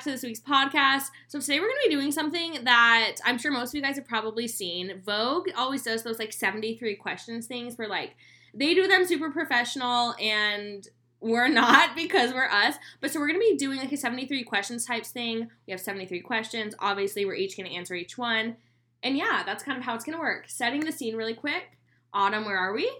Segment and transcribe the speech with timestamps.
[0.00, 1.10] back to this week's podcast.
[1.28, 3.96] So today we're going to be doing something that I'm sure most of you guys
[3.96, 4.98] have probably seen.
[5.04, 8.16] Vogue always does those like 73 questions things where like
[8.54, 10.88] they do them super professional and
[11.20, 12.76] we're not because we're us.
[13.02, 15.50] But so we're going to be doing like a 73 questions types thing.
[15.66, 16.74] We have 73 questions.
[16.78, 18.56] Obviously, we're each going to answer each one.
[19.02, 20.44] And yeah, that's kind of how it's going to work.
[20.48, 21.76] Setting the scene really quick.
[22.14, 22.90] Autumn, where are we?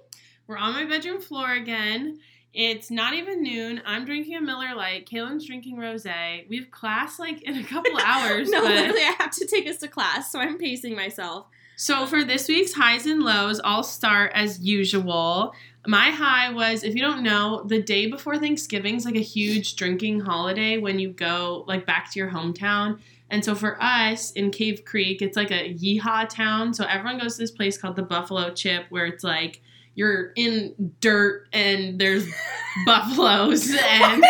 [0.46, 2.19] We're on my bedroom floor again.
[2.52, 3.80] It's not even noon.
[3.86, 5.08] I'm drinking a Miller Lite.
[5.08, 6.48] Kaylin's drinking rosé.
[6.48, 8.50] We have class like in a couple hours.
[8.50, 8.70] no, but...
[8.70, 11.46] literally, I have to take us to class, so I'm pacing myself.
[11.77, 15.55] So for this week's highs and lows, I'll start as usual.
[15.86, 19.77] My high was, if you don't know, the day before Thanksgiving is like a huge
[19.77, 22.98] drinking holiday when you go like back to your hometown.
[23.30, 26.74] And so for us in Cave Creek, it's like a yeehaw town.
[26.74, 29.62] So everyone goes to this place called the Buffalo Chip where it's like
[29.94, 32.26] you're in dirt and there's
[32.86, 34.24] buffaloes and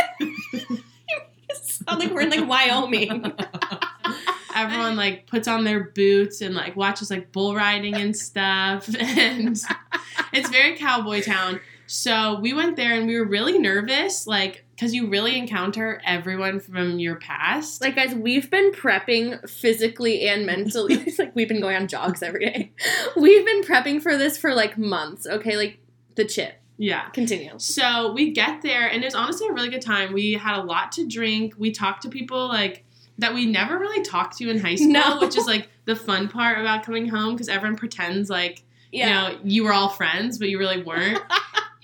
[1.63, 3.33] sound like we're in like Wyoming.
[4.55, 9.61] everyone like puts on their boots and like watches like bull riding and stuff and
[10.33, 11.61] it's very cowboy town
[11.93, 16.61] so we went there and we were really nervous like because you really encounter everyone
[16.61, 17.81] from your past.
[17.81, 20.95] Like guys we've been prepping physically and mentally.
[20.95, 22.73] It's like we've been going on jogs every day.
[23.17, 25.57] We've been prepping for this for like months okay?
[25.57, 25.81] Like
[26.15, 26.55] the chip.
[26.79, 27.09] Yeah.
[27.09, 27.55] Continue.
[27.57, 30.13] So we get there and it was honestly a really good time.
[30.13, 31.55] We had a lot to drink.
[31.59, 32.85] We talked to people like
[33.19, 35.19] that we never really talked to in high school, No.
[35.19, 39.07] which is like the fun part about coming home because everyone pretends like yeah.
[39.07, 41.21] you know you were all friends, but you really weren't.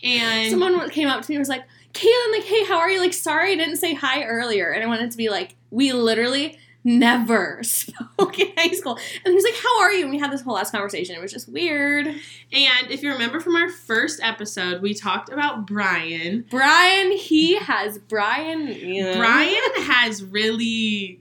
[0.03, 3.01] And someone came up to me and was like Kaylin like hey how are you
[3.01, 6.59] like sorry I didn't say hi earlier and I wanted to be like we literally
[6.85, 10.31] never spoke in high school and he was like how are you and we had
[10.31, 14.21] this whole last conversation it was just weird and if you remember from our first
[14.23, 16.45] episode, we talked about Brian.
[16.49, 19.17] Brian he has Brian yeah.
[19.17, 21.21] Brian has really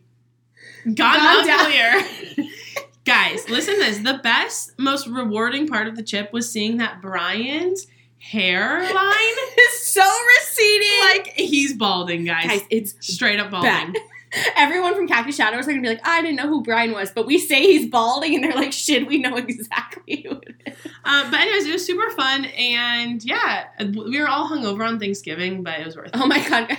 [0.86, 1.60] gone Gone down.
[1.62, 2.48] uglier.
[3.06, 4.00] Guys, listen to this.
[4.00, 7.88] The best, most rewarding part of the chip was seeing that Brian's
[8.20, 8.92] hairline,
[9.60, 10.04] is so
[10.40, 12.46] receding like he's balding, guys.
[12.46, 13.70] guys it's Straight up balding.
[13.70, 13.96] bad.
[14.58, 17.26] Everyone from Cactus Shadows are gonna be like, I didn't know who Brian was, but
[17.26, 20.76] we say he's balding, and they're like, shit, we know exactly who it is.
[21.06, 25.64] Um, but anyways, it was super fun, and yeah, we were all hungover on Thanksgiving,
[25.64, 26.12] but it was worth it.
[26.16, 26.78] Oh my god.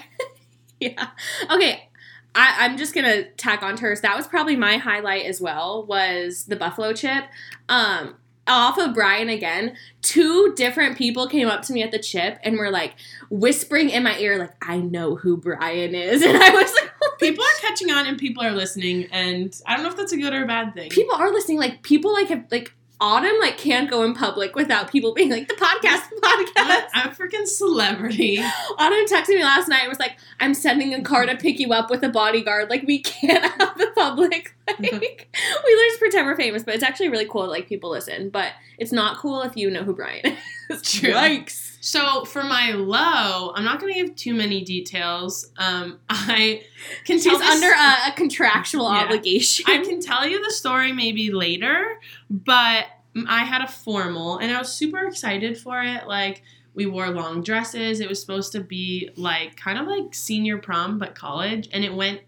[0.80, 1.08] yeah.
[1.50, 1.88] Okay.
[2.38, 4.02] I, I'm just gonna tack on to hers.
[4.02, 7.24] That was probably my highlight as well, was the buffalo chip.
[7.70, 12.38] Um off of Brian again, two different people came up to me at the chip
[12.42, 12.94] and were like
[13.30, 16.22] whispering in my ear, like, I know who Brian is.
[16.26, 19.74] And I was like, "Holy People are catching on, and people are listening, and I
[19.74, 20.90] don't know if that's a good or a bad thing.
[20.90, 21.58] people are listening.
[21.58, 25.48] Like people like have like Autumn like can't go in public without people being like
[25.48, 26.86] the podcast, the podcast.
[26.94, 28.38] I'm, freaking celebrity.
[28.78, 31.72] Autumn texted me last night and was like, I'm sending a car to pick you
[31.72, 32.70] up with a bodyguard.
[32.70, 34.54] Like, we can't have the public.
[34.68, 35.28] Like,
[35.64, 38.30] we just pretend we're famous, but it's actually really cool that, like, people listen.
[38.30, 40.36] But it's not cool if you know who Brian
[40.70, 40.82] is.
[40.82, 41.10] True.
[41.12, 41.75] Yikes.
[41.86, 45.52] So for my low, I'm not going to give too many details.
[45.56, 46.64] Um, I
[47.04, 49.04] can She's tell under a, a contractual Yeah.
[49.04, 49.66] obligation.
[49.68, 52.86] I can tell you the story maybe later, but
[53.28, 56.08] I had a formal and I was super excited for it.
[56.08, 56.42] Like,
[56.74, 58.00] we wore long dresses.
[58.00, 61.68] It was supposed to be like kind of like senior prom, but college.
[61.72, 62.20] And it went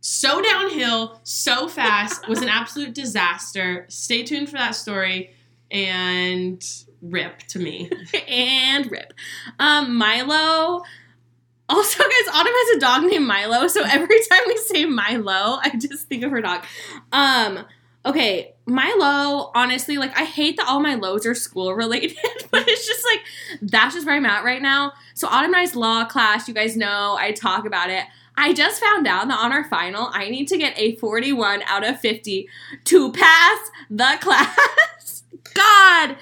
[0.00, 2.28] so downhill so fast.
[2.28, 3.86] Was an absolute disaster.
[3.88, 5.30] Stay tuned for that story
[5.70, 6.60] and
[7.02, 7.90] rip to me.
[8.28, 9.12] and rip.
[9.58, 10.82] Um, Milo.
[11.68, 15.72] Also, guys, Autumn has a dog named Milo, so every time we say Milo, I
[15.78, 16.64] just think of her dog.
[17.12, 17.60] Um,
[18.04, 22.16] okay, Milo, honestly, like I hate that all my lows are school related,
[22.50, 23.20] but it's just like
[23.62, 24.94] that's just where I'm at right now.
[25.14, 28.04] So Autumn and I's law class, you guys know, I talk about it.
[28.36, 31.86] I just found out that on our final, I need to get a 41 out
[31.86, 32.48] of 50
[32.84, 35.24] to pass the class.
[35.54, 36.16] God.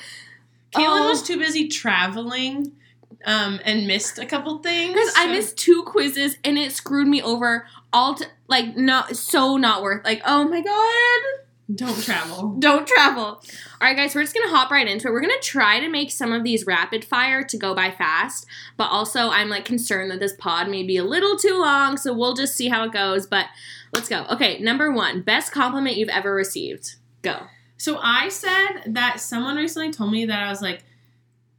[0.75, 1.09] Caitlin Oh.
[1.11, 2.73] was too busy traveling
[3.25, 4.93] um, and missed a couple things.
[4.93, 9.57] Because I missed two quizzes and it screwed me over all t- like no so
[9.57, 11.41] not worth like oh my god
[11.75, 12.51] Don't travel.
[12.59, 13.41] don't travel all
[13.81, 16.33] right guys we're just gonna hop right into it we're gonna try to make some
[16.33, 18.45] of these rapid fire to go by fast
[18.77, 22.13] but also i'm like concerned that this pod may be a little too long so
[22.13, 23.47] we'll just see how it goes but
[23.95, 27.47] let's go okay number one best compliment you've ever received go
[27.79, 30.83] So I said that someone recently told me that I was like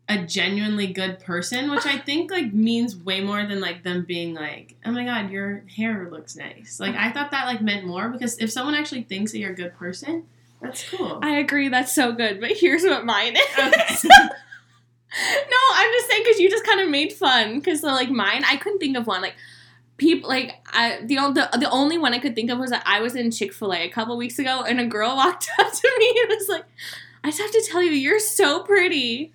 [0.08, 4.34] a genuinely good person, which I think like means way more than like them being
[4.34, 8.10] like, "Oh my god, your hair looks nice." Like I thought that like meant more
[8.10, 10.26] because if someone actually thinks that you're a good person,
[10.62, 11.20] that's cool.
[11.22, 13.96] i agree that's so good but here's what mine is Okay.
[15.50, 17.56] no, I'm just saying because you just kind of made fun.
[17.60, 19.22] Because like mine, I couldn't think of one.
[19.22, 19.36] Like
[20.00, 23.02] people like I the, the the only one I could think of was that I
[23.02, 25.96] was in Chick Fil A a couple weeks ago, and a girl walked up to
[26.00, 26.66] me and was like,
[27.24, 29.32] "I just have to tell you, you're so pretty,"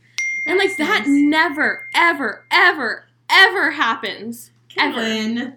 [0.46, 4.50] and like that never, ever, ever, ever happens.
[4.76, 4.98] Ever.
[4.98, 5.56] Kaylin.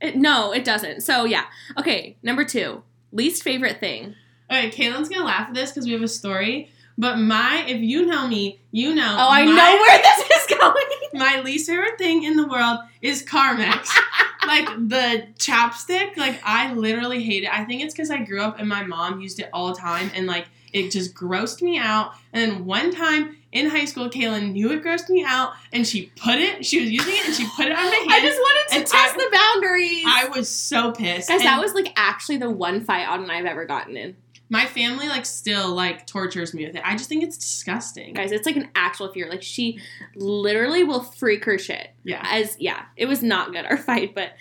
[0.00, 1.02] It, no, it doesn't.
[1.02, 1.44] So yeah.
[1.78, 4.14] Okay, number two, least favorite thing.
[4.50, 6.70] Okay, Kaylin's gonna laugh at this because we have a story.
[6.96, 9.16] But my, if you know me, you know.
[9.18, 10.74] Oh, I my- know where this is going.
[11.14, 13.88] My least favorite thing in the world is Carmex.
[14.46, 17.50] like the chapstick, like I literally hate it.
[17.52, 20.10] I think it's because I grew up and my mom used it all the time
[20.14, 22.12] and like it just grossed me out.
[22.32, 26.10] And then one time in high school, Kaylin knew it grossed me out and she
[26.16, 28.10] put it, she was using it and she put it on my hand.
[28.10, 30.04] I just wanted to test I- the boundaries.
[30.06, 31.28] I was so pissed.
[31.28, 33.96] Guys, And that was like actually the one fight Autumn and I have ever gotten
[33.96, 34.16] in.
[34.48, 36.82] My family like still like tortures me with it.
[36.84, 38.14] I just think it's disgusting.
[38.14, 39.28] Guys, it's like an actual fear.
[39.28, 39.80] Like she
[40.14, 41.90] literally will freak her shit.
[42.04, 42.22] Yeah.
[42.24, 44.32] As yeah, it was not good our fight, but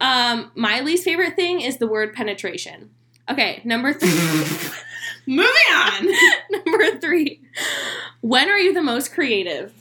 [0.00, 2.90] um my least favorite thing is the word penetration.
[3.28, 4.10] Okay, number three.
[5.26, 6.08] Moving on.
[6.50, 7.40] number three.
[8.20, 9.72] When are you the most creative?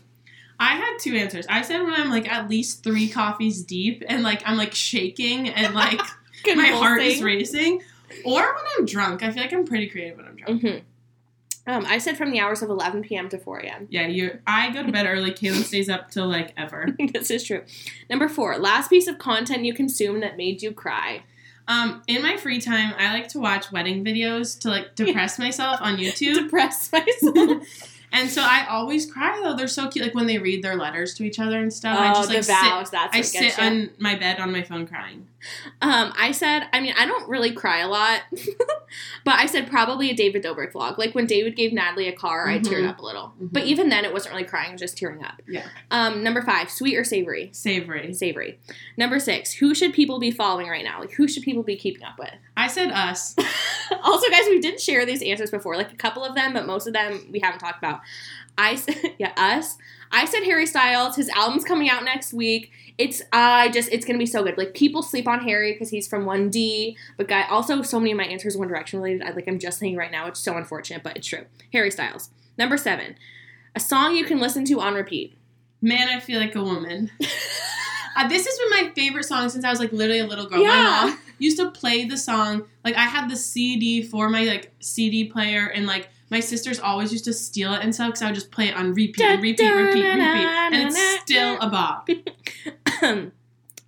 [0.60, 1.46] I had two answers.
[1.50, 5.50] I said when I'm like at least three coffees deep and like I'm like shaking
[5.50, 6.02] and like
[6.56, 7.82] my heart is racing.
[8.26, 9.24] Or when I'm drunk.
[9.24, 10.62] I feel like I'm pretty creative when I'm drunk.
[10.62, 10.82] Mhm.
[11.68, 13.30] Um, I said from the hours of 11 p.m.
[13.30, 13.88] to 4 a.m.
[13.92, 14.40] Yeah, you.
[14.48, 15.32] I go to bed early.
[15.32, 16.88] Kaylin stays up till like ever.
[17.14, 17.62] this is true.
[18.10, 21.24] Number four, last piece of content you consumed that made you cry.
[21.68, 25.80] Um, in my free time, I like to watch wedding videos to like depress myself
[25.82, 26.34] on YouTube.
[26.34, 27.68] Depress myself.
[28.12, 29.56] And so I always cry though.
[29.56, 30.04] They're so cute.
[30.04, 32.00] Like when they read their letters to each other and stuff.
[32.00, 32.54] I oh, just like the sit.
[32.54, 32.90] vows.
[32.90, 33.64] That's I sit you.
[33.64, 35.28] on my bed on my phone crying.
[35.82, 38.22] Um, I said, I mean, I don't really cry a lot,
[39.24, 40.98] but I said probably a David Dobrik vlog.
[40.98, 42.90] Like when David gave Natalie a car, I teared Mhm.
[42.90, 43.34] up a little.
[43.42, 43.50] Mhm.
[43.54, 45.42] But even then, it wasn't really crying; was just tearing up.
[45.48, 45.66] Yeah.
[45.92, 47.50] Um, number five, sweet or savory?
[47.54, 48.14] Savory.
[48.14, 48.60] Savory.
[48.98, 51.00] Number six, who should people be following right now?
[51.00, 52.34] Like who should people be keeping up with?
[52.58, 53.36] I said us.
[54.04, 56.88] also, guys, we did share these answers before, like a couple of them, but most
[56.88, 58.02] of them we haven't talked about.
[58.58, 59.78] I said, yeah, us.
[60.12, 61.16] I said Harry Styles.
[61.16, 62.72] His album's coming out next week.
[62.98, 64.58] It's I just it's gonna be so good.
[64.58, 68.12] Like people sleep on Harry because he's from One D, but guy also so many
[68.12, 69.24] of my answers are One Direction related.
[69.24, 70.28] I like I'm just saying right now.
[70.28, 71.46] It's so unfortunate, but it's true.
[71.72, 72.30] Harry Styles.
[72.58, 73.16] Number seven,
[73.76, 75.38] a song you can listen to on repeat.
[75.82, 77.12] Man, I feel like a woman.
[78.16, 80.62] Uh, this has been my favorite song since I was like literally a little girl.
[80.62, 80.68] Yeah.
[80.68, 82.66] My mom used to play the song.
[82.84, 87.12] Like I had the CD for my like CD player, and like my sisters always
[87.12, 89.42] used to steal it and stuff because I would just play it on repeat, and
[89.42, 92.10] repeat, repeat, repeat, and it's still a bop.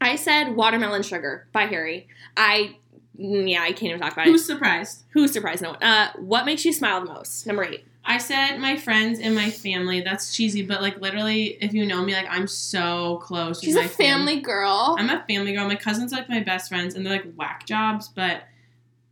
[0.02, 2.08] I said Watermelon Sugar by Harry.
[2.36, 2.76] I
[3.20, 4.32] mm, yeah, I can't even talk about it.
[4.32, 5.04] Who's surprised?
[5.12, 5.62] Who's surprised?
[5.62, 5.84] No one.
[5.84, 7.46] Uh, what makes you smile the most?
[7.46, 7.86] Number eight.
[8.04, 10.02] I said my friends and my family.
[10.02, 13.62] That's cheesy, but like literally, if you know me, like I'm so close.
[13.62, 14.96] She's a my fam- family girl.
[14.98, 15.68] I'm a family girl.
[15.68, 18.44] My cousins are like my best friends, and they're like whack jobs, but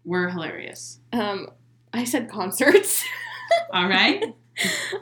[0.05, 0.99] we're hilarious.
[1.13, 1.49] Um,
[1.93, 3.03] I said concerts.
[3.73, 4.35] All right.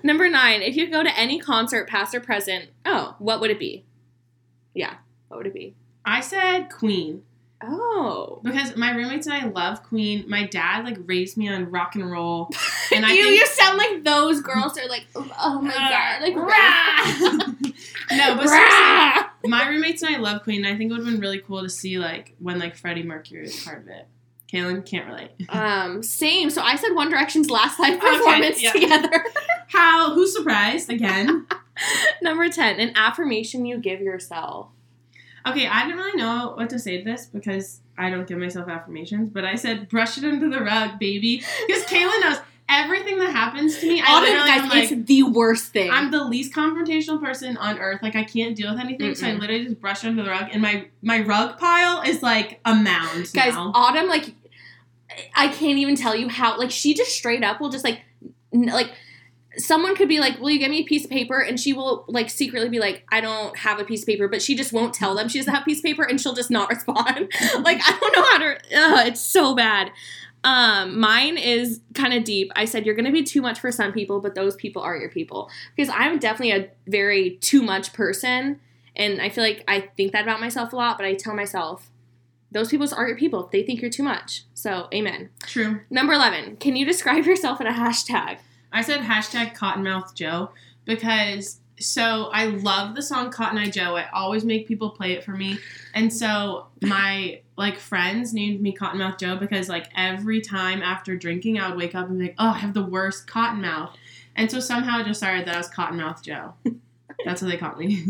[0.03, 0.61] Number nine.
[0.61, 3.85] If you go to any concert, past or present, oh, what would it be?
[4.73, 4.95] Yeah,
[5.27, 5.75] what would it be?
[6.05, 7.23] I said Queen.
[7.59, 10.25] Oh, Because my roommates and I love Queen.
[10.27, 12.51] My dad like raised me on rock and roll,
[12.93, 14.75] and you I think, you sound like those girls.
[14.75, 17.53] They're like, oh, oh my uh, god, like Rah!
[18.15, 19.29] no, but Rah!
[19.45, 20.65] my roommates and I love Queen.
[20.65, 23.01] And I think it would have been really cool to see like when like Freddie
[23.01, 24.07] Mercury was part of it.
[24.51, 25.31] Kaylin can't relate.
[25.49, 26.49] Um, same.
[26.49, 28.71] So I said One Direction's last live performance yeah.
[28.71, 29.23] together.
[29.67, 30.13] How?
[30.13, 31.47] Who's surprised again?
[32.21, 34.69] Number ten, an affirmation you give yourself.
[35.47, 38.67] Okay, I didn't really know what to say to this because I don't give myself
[38.67, 41.43] affirmations, but I said brush it under the rug, baby.
[41.65, 42.39] Because Kaylin knows
[42.69, 44.01] everything that happens to me.
[44.05, 45.89] I the literally guys, like, it's the worst thing.
[45.91, 48.01] I'm the least confrontational person on earth.
[48.03, 50.49] Like I can't deal with anything, so I literally just brush under the rug.
[50.51, 53.71] And my my rug pile is like a mound guys, now.
[53.73, 54.33] Autumn, like,
[55.35, 56.57] I can't even tell you how.
[56.57, 58.01] Like, she just straight up will just like,
[58.53, 58.91] n- like.
[59.59, 62.05] Someone could be like, "Will you give me a piece of paper?" And she will
[62.07, 64.93] like secretly be like, "I don't have a piece of paper," but she just won't
[64.93, 67.27] tell them she doesn't have a piece of paper, and she'll just not respond.
[67.61, 68.55] like, I don't know how to.
[68.99, 69.89] Ugh, it's so bad.
[70.47, 72.53] Um, mine is kind of deep.
[72.55, 74.95] I said you're going to be too much for some people, but those people are
[74.95, 78.61] your people because I'm definitely a very too much person,
[78.95, 80.97] and I feel like I think that about myself a lot.
[80.97, 81.89] But I tell myself
[82.49, 83.49] those people are your people.
[83.51, 84.43] They think you're too much.
[84.53, 85.31] So, amen.
[85.45, 85.81] True.
[85.89, 86.55] Number 11.
[86.57, 88.37] Can you describe yourself in a hashtag?
[88.71, 90.51] I said hashtag Cottonmouth Joe
[90.85, 93.97] because so I love the song Cotton Eye Joe.
[93.97, 95.57] I always make people play it for me,
[95.93, 101.59] and so my like friends named me Cottonmouth Joe because like every time after drinking,
[101.59, 103.95] I would wake up and be like, oh, I have the worst cotton mouth,
[104.35, 106.53] and so somehow it just started that I was Cottonmouth Joe.
[107.25, 108.05] That's what they call me.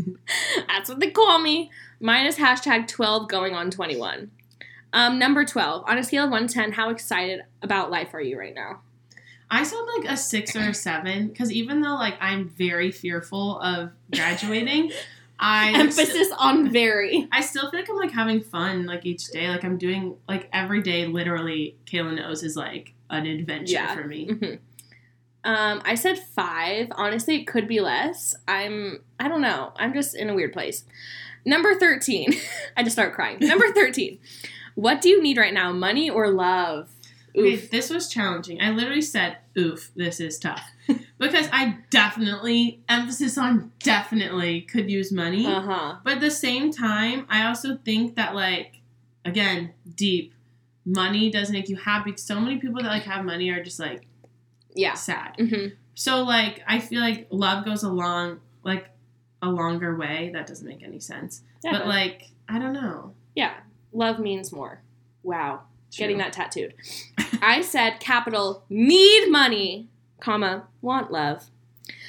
[0.68, 1.72] That's what they call me.
[2.00, 4.32] Mine is hashtag 12 going on 21.
[4.94, 5.84] Um, number 12.
[5.88, 8.82] On a scale of 1 to 10, how excited about life are you right now?
[9.50, 13.62] I said like a six or a seven because even though like I'm very fearful
[13.62, 14.92] of graduating,
[15.40, 17.28] I Emphasis on very.
[17.32, 19.50] I still feel like I'm like having fun like each day.
[19.50, 21.06] Like I'm doing like every day.
[21.06, 23.94] Literally, Kayla knows is like an adventure Yeah.
[23.96, 24.28] for me.
[24.28, 24.60] Mhm.
[25.44, 26.88] Um, I said five.
[26.92, 28.36] Honestly, it could be less.
[28.48, 29.72] I'm, I don't know.
[29.78, 30.84] I'm just in a weird place.
[31.46, 32.34] Number 13.
[32.78, 33.38] I just start crying.
[33.42, 34.20] Number 13.
[34.76, 35.72] What do you need right now?
[35.72, 36.90] Money or love?
[37.36, 38.60] Okay, this was challenging.
[38.62, 40.64] I literally said, "Oof, this is tough,"
[41.20, 45.46] because I definitely emphasis on definitely could use money.
[45.46, 45.96] Uh huh.
[46.04, 48.82] But at the same time, I also think that like
[49.26, 50.34] again, deep
[50.86, 52.16] money does make you happy.
[52.18, 54.08] So many people that like have money are just like
[54.74, 54.94] Yeah.
[54.94, 55.36] sad.
[55.38, 58.88] hmm So like I feel like love goes along like
[59.42, 60.32] a longer way.
[60.34, 61.42] That doesn't make any sense.
[61.64, 63.14] Yeah, but like I don't know.
[63.36, 63.54] yeah,
[63.92, 64.82] love means more.
[65.24, 65.64] Wow.
[65.98, 66.74] Getting that tattooed.
[67.42, 69.88] I said capital need money,
[70.20, 71.50] comma want love.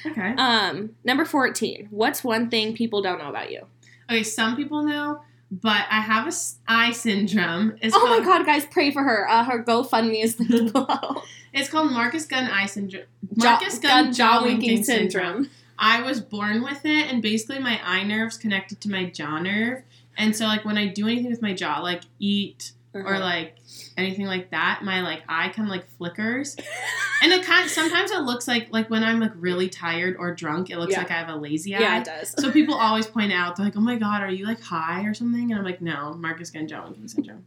[0.05, 0.33] Okay.
[0.37, 1.87] Um, number 14.
[1.91, 3.65] What's one thing people don't know about you?
[4.09, 6.33] Okay, some people know, but I have a
[6.67, 7.77] eye syndrome.
[7.81, 9.29] It's oh my called, god, guys, pray for her.
[9.29, 11.21] Uh, her GoFundMe is linked below.
[11.53, 13.05] It's called Marcus Gunn eye syndrome.
[13.35, 15.43] Marcus Gunn jaw winking syndrome.
[15.43, 15.49] syndrome.
[15.77, 19.83] I was born with it, and basically my eye nerve's connected to my jaw nerve,
[20.17, 23.19] and so like when I do anything with my jaw, like eat or Uh-huh.
[23.23, 23.57] like
[23.97, 26.55] anything like that, my like eye kind of like flickers,
[27.23, 30.33] and it kind of, sometimes it looks like like when I'm like really tired or
[30.33, 30.99] drunk, it looks Yeah.
[30.99, 31.79] like I have a lazy eye.
[31.81, 32.33] yeah, it does.
[32.37, 35.13] So people always point out, they're like, "Oh my god, are you like high or
[35.13, 37.45] something?" And I'm like, "No, Marcus winking syndrome."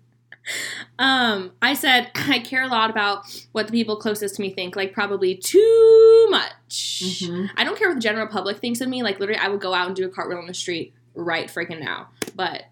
[0.99, 4.77] Um, I said I care a lot about what the people closest to me think,
[4.77, 7.03] like probably too much.
[7.05, 7.51] Mhm.
[7.57, 9.03] I don't care what the general public thinks of me.
[9.03, 11.81] Like literally, I would go out and do a cartwheel on the street right freaking
[11.81, 12.09] now.
[12.35, 12.65] But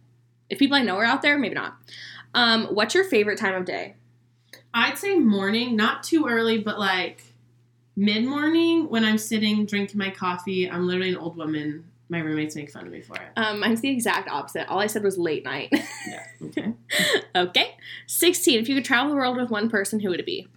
[0.48, 1.76] if people I know are out there, maybe not.
[2.34, 3.94] Um, what's your favorite time of day?
[4.72, 7.22] I'd say morning, not too early, but like
[7.96, 10.70] mid morning when I'm sitting drinking my coffee.
[10.70, 11.84] I'm literally an old woman.
[12.08, 13.28] My roommates make fun of me for it.
[13.36, 14.68] Um, mine's the exact opposite.
[14.68, 15.68] All I said was late night.
[15.72, 16.26] Yeah.
[16.42, 16.72] Okay.
[17.36, 17.76] okay.
[18.06, 18.58] 16.
[18.60, 20.48] If you could travel the world with one person, who would it be?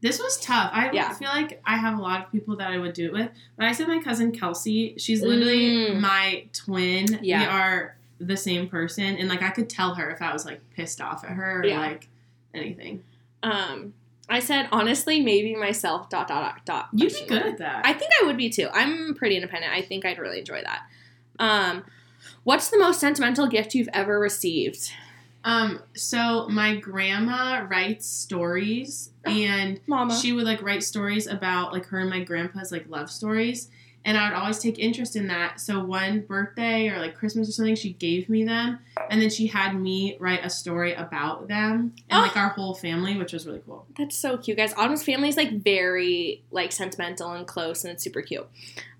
[0.00, 0.70] This was tough.
[0.72, 1.12] I Yeah.
[1.12, 3.30] feel like I have a lot of people that I would do it with.
[3.56, 4.94] But I said my cousin Kelsey.
[4.98, 6.00] She's literally Mm.
[6.00, 7.20] my twin.
[7.22, 7.40] Yeah.
[7.40, 9.16] We are the same person.
[9.16, 11.66] And like I could tell her if I was like pissed off at her or
[11.66, 11.80] Yeah.
[11.80, 12.08] like
[12.54, 13.02] anything.
[13.42, 13.94] Um,
[14.28, 16.08] I said honestly, maybe myself.
[16.08, 16.88] Dot dot dot dot.
[16.92, 17.86] You'd be good at that.
[17.86, 18.68] I think I would be too.
[18.72, 19.72] I'm pretty independent.
[19.72, 20.82] I think I'd really enjoy that.
[21.38, 21.84] Um,
[22.44, 24.92] what's the most sentimental gift you've ever received?
[25.44, 30.12] um, so my grandma writes stories and Mama.
[30.16, 33.68] she would like write stories about like her and my grandpa's like love stories
[34.06, 37.52] and i would always take interest in that so one birthday or like christmas or
[37.52, 38.78] something she gave me them
[39.10, 42.22] and then she had me write a story about them and Oh.
[42.22, 44.72] like our whole family which was really cool That's so cute, guys.
[44.76, 48.46] Autumn's family is like very like sentimental and close, and it's super cute.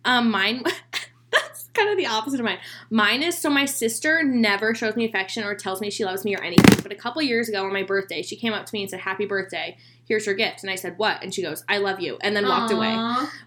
[0.05, 0.63] Um, mine.
[1.33, 2.59] That's kind of the opposite of mine.
[2.91, 6.35] Mine is so my sister never shows me affection or tells me she loves me
[6.35, 6.81] or anything.
[6.83, 9.01] But a couple years ago on my birthday, she came up to me and said,
[9.01, 9.77] "Happy birthday!
[10.07, 12.47] Here's your gift." And I said, "What?" And she goes, "I love you," and then
[12.49, 12.95] walked away.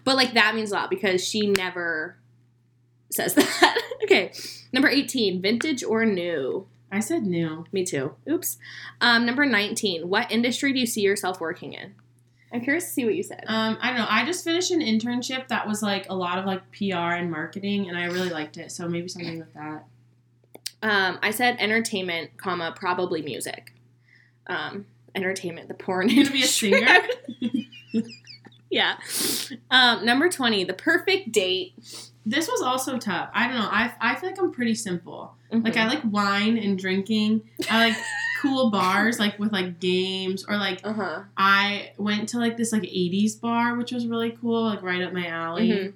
[0.04, 2.16] But like that means a lot because she never
[3.10, 3.82] says that.
[4.04, 4.32] okay.
[4.72, 6.66] Number 18, vintage or new?
[6.92, 8.14] i said new Me too.
[8.28, 8.58] Oops.
[9.00, 11.94] Um, number 19, what industry do you see yourself working in?
[12.52, 13.44] I'm curious to see what you said.
[13.46, 16.46] um, i don't know i just finished an internship that was like a lot of
[16.46, 19.84] like pr and marketing and i really liked it so maybe something with that
[20.82, 23.72] Um, I said entertainment, comma, probably music.
[24.48, 26.98] Um, entertainment, the porn gonna be a singer?
[28.70, 28.96] yeah.
[29.70, 31.74] Um, number 20, the perfect date.
[32.26, 35.72] this was also tough i don't know i, I feel like i'm pretty simple Like
[35.74, 35.78] Mm-hmm.
[35.78, 37.42] I like wine and drinking.
[37.68, 37.96] I like
[38.40, 41.22] cool bars like with like games or like uh huh.
[41.36, 45.12] I went to like this like 80s bar which was really cool like right up
[45.12, 45.70] my alley.
[45.70, 45.92] Mhm.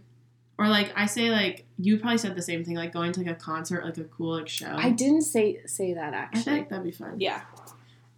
[0.59, 3.31] Or like I say like you probably said the same thing like going to like
[3.31, 4.75] a concert like a cool like show.
[4.77, 6.41] I didn't say say that actually.
[6.41, 7.21] I think that'd be fun.
[7.21, 7.43] Yeah.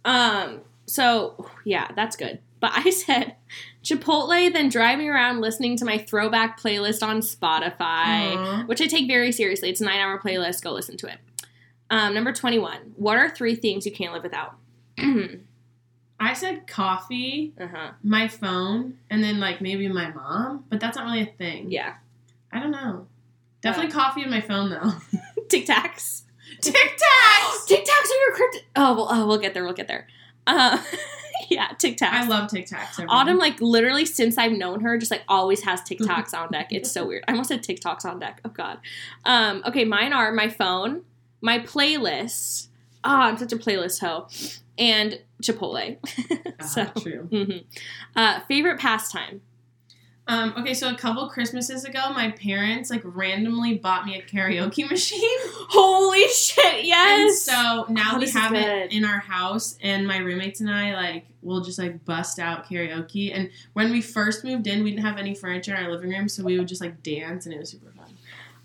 [0.05, 0.61] Um.
[0.87, 2.39] So yeah, that's good.
[2.59, 3.35] But I said
[3.83, 8.63] Chipotle, then driving around listening to my throwback playlist on Spotify, Aw.
[8.65, 9.69] which I take very seriously.
[9.69, 10.63] It's a nine-hour playlist.
[10.63, 11.19] Go listen to it.
[11.89, 12.93] Um, number twenty-one.
[12.95, 14.55] What are three things you can't live without?
[14.99, 15.27] uh
[16.19, 17.91] I said coffee, huh.
[18.01, 21.71] my phone, and then like maybe my mom, but that's not really a thing.
[21.71, 21.95] Yeah.
[22.51, 23.07] I don't know.
[23.61, 24.93] Definitely coffee and my phone though.
[25.49, 26.23] Tic Tacs.
[26.61, 27.65] Tic Tacs.
[27.67, 28.59] Tic Tacs are your crypto.
[28.75, 29.63] Oh, well, oh, we'll get there.
[29.63, 30.07] We'll get there.
[30.47, 30.81] Uh,
[31.49, 32.09] yeah, Tic Tacs.
[32.11, 32.93] I love Tic Tacs.
[32.93, 33.15] everyone.
[33.15, 36.67] Autumn, like literally since I've known her, just like always has TikToks on deck.
[36.71, 37.23] It's so weird.
[37.27, 38.41] I almost said TikToks on deck.
[38.45, 38.79] Oh god.
[39.25, 41.03] Um, okay, mine are my phone,
[41.41, 42.67] my playlist.
[43.03, 44.27] Ah, I'm such a playlist hoe.
[44.77, 45.97] And Chipotle.
[46.59, 47.27] Ah, so true.
[47.31, 47.63] mhm.
[48.15, 49.41] uh favorite pastime.
[50.29, 54.89] Um, okay, so a couple Christmases ago, my parents like randomly bought me a karaoke
[54.89, 55.39] machine.
[55.69, 57.19] Holy shit, yes.
[57.21, 60.93] And so now Oh, we have it in our house, and my roommates and I
[60.95, 63.31] like will just like bust out karaoke.
[63.33, 66.27] And when we first moved in, we didn't have any furniture in our living room,
[66.27, 68.07] so we would just like dance, and it was super fun.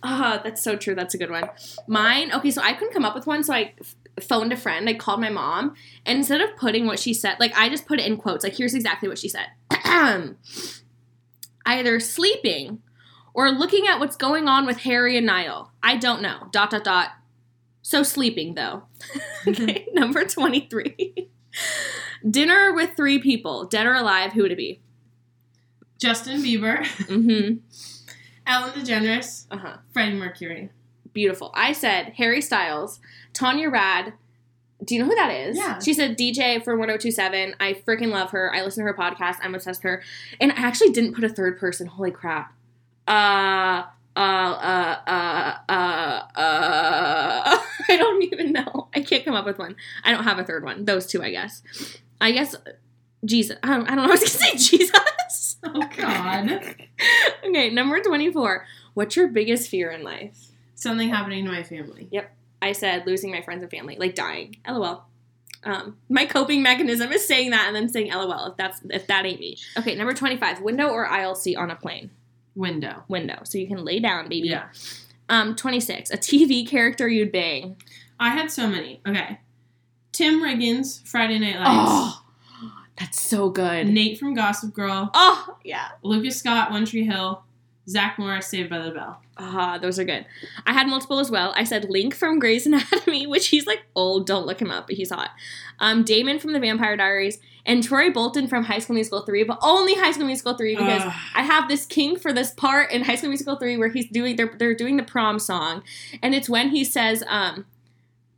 [0.02, 0.96] Ah, that's so true.
[0.96, 1.48] That's a good one.
[1.86, 3.74] Mine, okay, so I couldn't come up with one, so I
[4.20, 4.88] phoned a friend.
[4.88, 8.00] I called my mom, and instead of putting what she said, like I just put
[8.00, 8.42] it in quotes.
[8.42, 9.46] Like here's exactly what she said:
[11.66, 12.82] either sleeping
[13.34, 15.72] or looking at what's going on with Harry and Niall.
[15.82, 16.48] I don't know.
[16.50, 17.10] Dot dot dot.
[17.82, 18.84] So sleeping though.
[19.46, 21.28] okay, number twenty three.
[22.28, 24.32] Dinner with three people, dead or alive.
[24.32, 24.80] Who would it be?
[25.98, 27.56] Justin Bieber, Mm-hmm.
[28.46, 29.76] Ellen DeGeneres, Uh huh.
[29.92, 30.70] Freddie Mercury.
[31.12, 31.52] beautiful.
[31.54, 32.98] I said Harry Styles,
[33.32, 34.14] Tanya Rad.
[34.84, 35.56] Do you know who that is?
[35.56, 35.78] Yeah.
[35.78, 37.54] She's a DJ for 1027.
[37.60, 38.52] I freaking love her.
[38.54, 39.36] I listen to her podcast.
[39.42, 40.02] I'm obsessed with her.
[40.40, 41.86] And I actually didn't put a third person.
[41.86, 42.52] Holy crap.
[43.06, 43.84] Uh,
[44.16, 48.88] uh, uh, uh, uh, uh, I don't even know.
[48.94, 49.76] I can't come up with one.
[50.04, 50.84] I don't have a third one.
[50.84, 51.62] Those two, I guess.
[52.20, 52.56] I guess
[53.24, 53.56] Jesus.
[53.62, 54.04] I don't, I don't know.
[54.10, 55.56] I was going to say Jesus.
[55.64, 56.76] Oh God.
[57.46, 58.66] okay, number 24.
[58.94, 60.48] What's your biggest fear in life?
[60.74, 62.08] Something happening to my family.
[62.62, 64.56] I said losing my friends and family, like dying.
[64.66, 65.04] LOL.
[65.64, 69.26] Um, my coping mechanism is saying that and then saying LOL if that's if that
[69.26, 69.58] ain't me.
[69.76, 72.10] Okay, number twenty five, window or aisle seat on a plane.
[72.54, 73.02] Window.
[73.08, 74.48] Window, so you can lay down, baby.
[74.48, 74.68] Yeah.
[75.28, 77.76] Um, twenty six, a TV character you'd bang.
[78.18, 79.00] I had so many.
[79.06, 79.38] Okay.
[80.12, 81.68] Tim Riggins, Friday Night Lights.
[81.70, 82.22] Oh,
[82.98, 83.88] that's so good.
[83.88, 85.10] Nate from Gossip Girl.
[85.14, 85.88] Oh yeah.
[86.02, 87.42] Lucas Scott, One Tree Hill.
[87.88, 89.20] Zach Morris, Saved by the Bell.
[89.36, 90.24] Ah, those are good.
[90.66, 91.52] I had multiple as well.
[91.56, 94.26] I said Link from Grey's Anatomy, which he's like old.
[94.26, 95.30] Don't look him up, but he's hot.
[95.80, 99.58] Um, Damon from The Vampire Diaries, and Troy Bolton from High School Musical three, but
[99.62, 101.12] only High School Musical three because Ugh.
[101.34, 104.36] I have this kink for this part in High School Musical three where he's doing
[104.36, 105.82] they're they're doing the prom song,
[106.22, 107.66] and it's when he says um.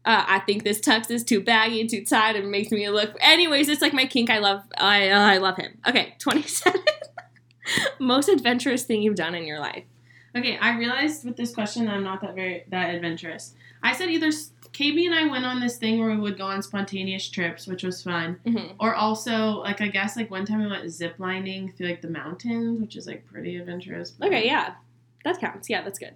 [0.06, 3.16] Uh, I think this tux is too baggy and too tight and makes me look.
[3.22, 4.28] Anyways, it's like my kink.
[4.28, 4.62] I love.
[4.76, 5.78] I uh, I love him.
[5.88, 6.82] Okay, twenty seven.
[7.98, 9.84] Most adventurous thing you've done in your life.
[10.36, 13.54] Okay, I realized with this question that I'm not that very that adventurous.
[13.82, 16.62] I said either KB and I went on this thing where we would go on
[16.62, 20.66] spontaneous trips, which was fun, hmm or also like I guess like one time we
[20.66, 24.14] went ziplining through like the mountains, which is like pretty adventurous.
[24.22, 24.74] Okay, yeah,
[25.24, 25.70] that counts.
[25.70, 26.14] Yeah, that's good.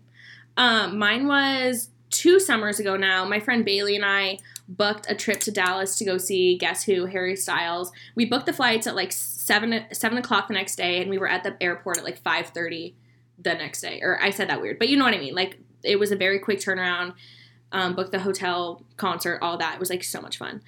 [0.56, 3.24] Um, mine was two summers ago now.
[3.24, 7.06] My friend Bailey and I booked a trip to Dallas to go see Guess Who,
[7.06, 7.90] Harry Styles.
[8.14, 11.28] We booked the flights at like seven seven o'clock the next day, and we were
[11.28, 12.94] at the airport at like five thirty
[13.38, 14.00] the next day.
[14.02, 15.34] Or I said that weird, but you know what I mean.
[15.34, 17.14] Like it was a very quick turnaround.
[17.70, 19.74] Um, booked the hotel, concert, all that.
[19.74, 20.62] It was like so much fun.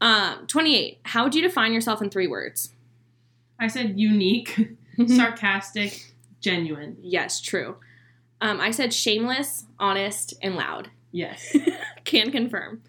[0.00, 1.00] Um, Twenty eight.
[1.04, 2.72] How would you define yourself in three words?
[3.58, 4.58] I said unique,
[5.06, 6.96] sarcastic, genuine.
[7.00, 7.76] yes, true.
[8.40, 10.90] Um, I said shameless, honest, and loud.
[11.12, 11.54] Yes.
[12.04, 12.82] Can confirm.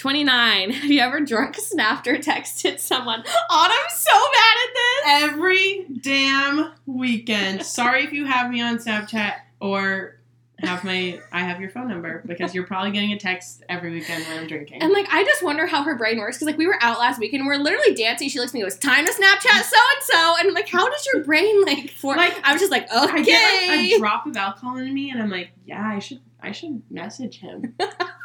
[0.00, 0.70] 29.
[0.70, 3.22] Have you ever drunk, snapped, or texted someone?
[3.50, 5.32] Autumn's so bad at this.
[5.34, 7.64] Every damn weekend.
[7.64, 10.16] Sorry if you have me on Snapchat or
[10.58, 14.24] have my I have your phone number because you're probably getting a text every weekend
[14.26, 14.82] when I'm drinking.
[14.82, 17.18] And like, I just wonder how her brain works because like we were out last
[17.18, 18.28] week and we're literally dancing.
[18.28, 20.68] She looks at me and goes, "Time to Snapchat so and so," and I'm like,
[20.68, 23.92] "How does your brain like for?" Like, I was just like, I "Okay." get like
[23.92, 27.38] a drop of alcohol in me, and I'm like, yeah, I should, I should message
[27.40, 27.74] him.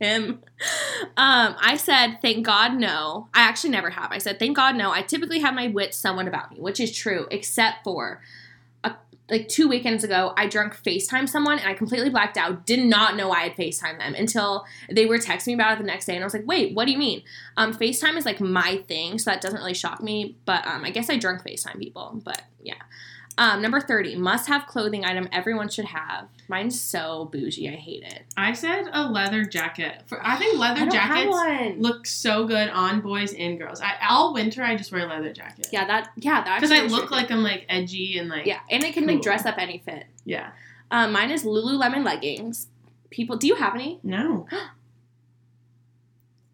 [0.00, 0.42] him.
[1.16, 3.28] Um, I said, thank God, no.
[3.34, 4.12] I actually never have.
[4.12, 4.90] I said, thank God, no.
[4.92, 8.22] I typically have my wits somewhat about me, which is true, except for
[8.84, 8.94] a,
[9.28, 12.64] like two weekends ago, I drunk FaceTime someone and I completely blacked out.
[12.64, 15.84] Did not know I had FaceTime them until they were texting me about it the
[15.84, 17.22] next day, and I was like, wait, what do you mean?
[17.56, 20.36] Um, FaceTime is like my thing, so that doesn't really shock me.
[20.44, 22.20] But um, I guess I drunk FaceTime people.
[22.24, 22.74] But yeah.
[23.38, 26.26] Um, number 30, must have clothing item everyone should have.
[26.48, 27.68] Mine's so bougie.
[27.68, 28.24] I hate it.
[28.36, 30.02] I said a leather jacket.
[30.06, 33.80] For I think leather I jackets look so good on boys and girls.
[33.80, 35.68] I, all winter, I just wear a leather jacket.
[35.70, 38.82] Yeah, that yeah, that because I look like I'm like edgy and like yeah, and
[38.82, 40.06] it can like dress up any fit.
[40.24, 40.50] yeah.
[40.90, 42.66] Um, mine is Lululemon leggings.
[43.10, 44.00] People, do you have any?
[44.02, 44.48] No.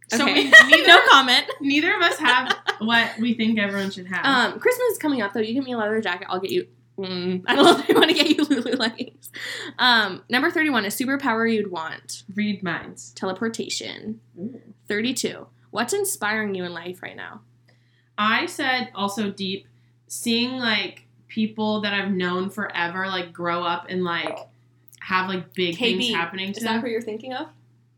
[0.08, 1.44] So okay, we, neither, no comment.
[1.60, 4.24] neither of us have what we think everyone should have.
[4.24, 5.40] Um, Christmas is coming up though.
[5.40, 6.66] You get me a leather jacket, I'll get you.
[6.98, 9.30] Mm, I don't know if I want to get you Lulu leggings.
[9.78, 13.12] Um, number thirty-one, a superpower you'd want: Read minds.
[13.12, 14.20] teleportation.
[14.88, 15.46] Thirty-two.
[15.70, 17.40] What's inspiring you in life right now?
[18.16, 19.66] I said also deep,
[20.06, 24.38] seeing like people that I've known forever like grow up and like
[25.00, 26.74] have like big things happening to Is them.
[26.76, 27.48] that who you're thinking of?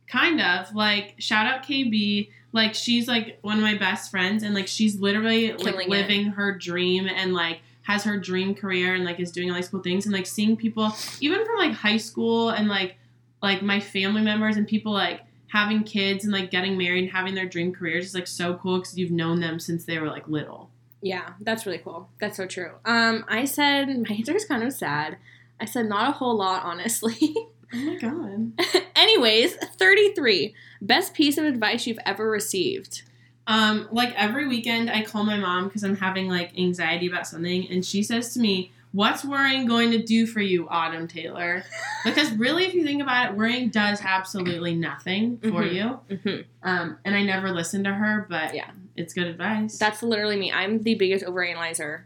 [0.08, 2.30] Kind of like shout out KB.
[2.52, 5.90] Like she's like one of my best friends, and like she's literally like Killing it.
[5.90, 9.68] living her dream and like has her dream career and like is doing all these
[9.68, 10.90] cool things and like seeing people
[11.20, 12.96] even from like high school and like
[13.42, 17.34] like my family members and people like having kids and like getting married and having
[17.34, 20.26] their dream careers is like so cool because you've known them since they were like
[20.26, 20.68] little.
[21.00, 22.08] Yeah, that's really cool.
[22.20, 22.72] That's so true.
[22.84, 25.18] Um, I said my answer is kind of sad.
[25.60, 27.36] I said not a whole lot, honestly.
[27.72, 28.52] Oh my god.
[28.96, 30.54] Anyways, 33.
[30.80, 33.02] Best piece of advice you've ever received.
[33.46, 37.68] Um, like every weekend, I call my mom because I'm having like anxiety about something,
[37.70, 41.62] and she says to me, "What's worrying going to do for you, Autumn Taylor?"
[42.04, 45.74] Because really, if you think about it, worrying does absolutely nothing for Mhm.
[45.74, 46.16] you.
[46.16, 46.40] Mm-hmm.
[46.68, 48.70] Um, and I never listen to her, but Yeah.
[48.96, 49.76] it's good advice.
[49.78, 50.52] That's literally me.
[50.52, 52.02] I'm the biggest overanalyzer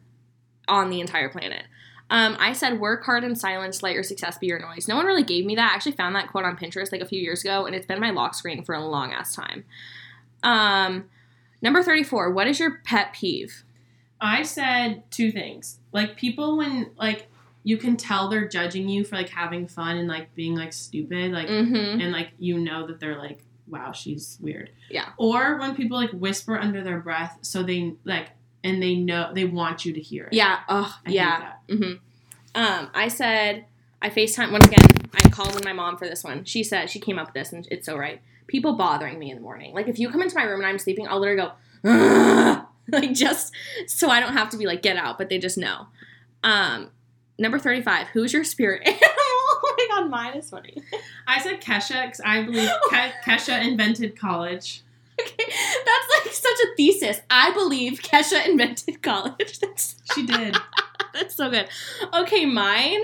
[0.68, 1.64] on the entire planet.
[2.11, 4.88] Um, I said work hard in silence, let your success be your noise.
[4.88, 5.70] No one really gave me that.
[5.70, 8.01] I actually found that quote on Pinterest like a few years ago, and it's been
[8.01, 9.64] my lock screen for a long ass time.
[10.42, 11.05] Um,
[11.62, 12.31] number 34.
[12.33, 13.64] What is your pet peeve?
[14.20, 15.79] I said two things.
[15.92, 17.29] Like people when like
[17.62, 21.33] you can tell they're judging you for like having fun and like being like stupid,
[21.33, 22.01] like Mm-hmm.
[22.01, 24.70] and like you know that they're like, wow, she's weird.
[24.90, 25.11] Yeah.
[25.16, 28.31] Or when people like whisper under their breath, so they like
[28.64, 30.33] and they know they want you to hear it.
[30.35, 30.61] Yeah.
[30.68, 31.40] Oh, I yeah.
[31.68, 31.77] that.
[31.77, 31.92] hmm
[32.55, 33.64] Um, I said
[34.03, 34.87] I FaceTime once again.
[35.12, 36.44] I called in my mom for this one.
[36.44, 38.20] She said she came up with this, and it's so right.
[38.46, 39.75] People bothering me in the morning.
[39.75, 41.53] Like if you come into my room and I'm sleeping, I'll literally go,
[41.90, 43.53] "Ugh," like just
[43.87, 45.87] so I don't have to be like get out, but they just know.
[46.42, 46.90] Um,
[47.38, 48.09] number thirty-five.
[48.09, 49.01] Who's your spirit animal?
[49.03, 50.77] oh my god, mine is funny.
[51.27, 54.83] I said Kesha because I believe Ke- Kesha invented college.
[55.20, 55.52] Okay,
[55.85, 57.20] that's like such a thesis.
[57.30, 59.59] I believe Kesha invented college.
[59.59, 60.56] That's She did.
[61.12, 61.68] That's so good.
[62.14, 63.00] Okay, mine.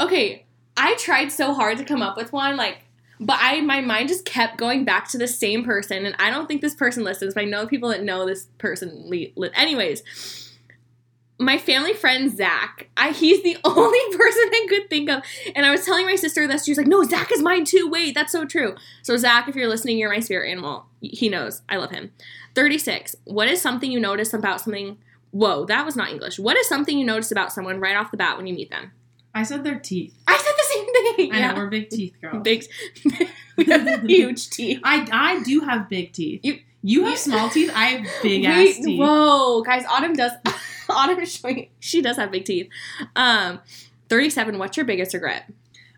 [0.00, 0.44] Okay,
[0.76, 2.78] I tried so hard to come up with one, like,
[3.20, 6.48] but I my mind just kept going back to the same person, and I don't
[6.48, 9.08] think this person listens, but I know people that know this person.
[9.08, 10.02] Li- li- anyways,
[11.38, 15.22] my family friend Zach, I he's the only person I could think of,
[15.54, 16.64] and I was telling my sister this.
[16.64, 17.88] She was like, "No, Zach is mine too.
[17.90, 20.86] Wait, that's so true." So Zach, if you're listening, you're my spirit animal.
[21.00, 21.62] He knows.
[21.68, 22.12] I love him.
[22.54, 23.16] Thirty six.
[23.24, 24.98] What is something you notice about something?
[25.32, 26.38] Whoa, that was not English.
[26.38, 28.92] What is something you notice about someone right off the bat when you meet them?
[29.34, 30.14] I said their teeth.
[30.28, 31.32] I said the same thing.
[31.34, 31.52] I yeah.
[31.52, 32.42] know we're big teeth girls.
[32.44, 32.64] Big,
[33.56, 34.78] we have huge teeth.
[34.84, 36.40] I I do have big teeth.
[36.44, 37.72] You- You you- have small teeth.
[37.74, 39.00] I have big We- ass teeth.
[39.00, 39.84] Whoa, guys!
[39.90, 40.30] Autumn does.
[40.90, 41.68] Autumn is showing.
[41.80, 42.68] She does have big teeth.
[43.16, 43.60] Um,
[44.08, 44.58] thirty-seven.
[44.58, 45.50] What's your biggest regret?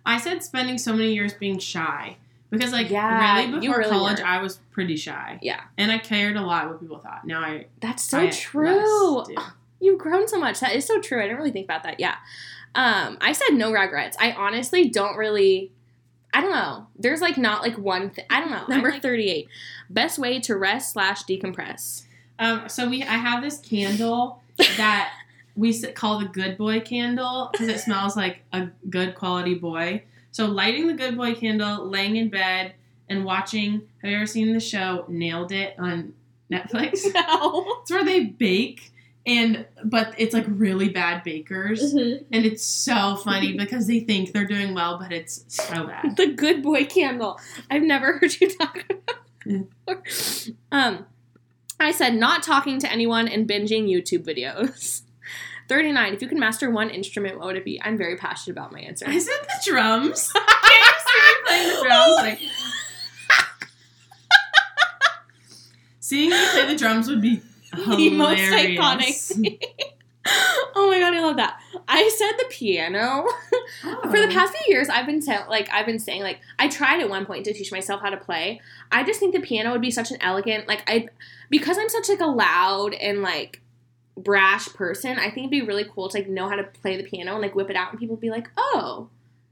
[0.05, 2.17] I said spending so many years being shy
[2.51, 4.27] because like Yeah, really before really college were.
[4.27, 5.39] I was pretty shy.
[5.43, 5.63] Yeah.
[5.77, 7.27] And I cared a lot what people thought.
[7.27, 9.25] Now I That's so I true.
[9.81, 10.61] You've grown so much.
[10.61, 11.19] That is so true.
[11.19, 11.99] I didn't really think about that.
[12.01, 12.15] Yeah.
[12.75, 14.17] Um, I said no regrets.
[14.21, 15.73] I honestly don't really.
[16.33, 16.87] I don't know.
[16.99, 18.27] There's like not like one thing.
[18.31, 18.67] I don't know.
[18.69, 19.49] Number like- thirty-eight.
[19.91, 22.03] Best way to rest slash decompress.
[22.39, 24.43] Um, so we, I have this candle
[24.77, 25.13] that
[25.55, 30.03] we call the good boy candle because it smells like a good quality boy.
[30.31, 32.75] So lighting the good boy candle, laying in bed,
[33.09, 33.83] and watching.
[34.03, 36.13] Have you ever seen the show Nailed It on
[36.53, 37.05] Netflix?
[37.15, 37.79] No.
[37.81, 38.93] it's where they bake,
[39.25, 44.47] and but it's like really bad bakers, and it's so funny because they think they're
[44.47, 46.17] doing well, but it's so bad.
[46.17, 47.41] The good boy candle.
[47.71, 49.17] I've never heard you talk about
[49.47, 50.51] it.
[50.73, 51.07] Um,
[51.79, 55.03] I said not talking to anyone and binging YouTube videos.
[55.69, 56.15] 39.
[56.15, 57.81] If you could master one instrument, what would it be?
[57.83, 59.05] I'm very passionate about my answer.
[59.09, 60.33] I said the drums.
[60.35, 62.17] Can you see me playing the drums?
[62.17, 62.41] Like,
[66.01, 69.96] seeing me play the drums would be The most iconic.
[70.75, 71.61] oh my god, I love that.
[71.89, 73.27] I said the piano.
[73.83, 74.31] For the Oh.
[74.33, 77.27] past few years, I've been sa- like I've been saying like I tried at one
[77.27, 78.61] point to teach myself how to play.
[78.91, 81.09] I just think the piano would be such an elegant like I
[81.51, 83.61] because I'm such like a loud and like
[84.17, 85.19] brash person.
[85.19, 87.43] I think it'd be really cool to like know how to play the piano and
[87.43, 89.09] like whip it out and people be like, oh,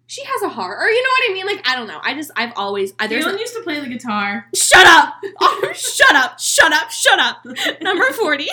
[0.07, 1.47] she has a heart, or you know what I mean?
[1.47, 2.01] Like I don't know.
[2.03, 4.47] I just I've always I, there's Kaylin used to play the guitar.
[4.55, 7.45] shut up, oh, shut up, shut up, shut up.
[7.81, 8.49] Number 40.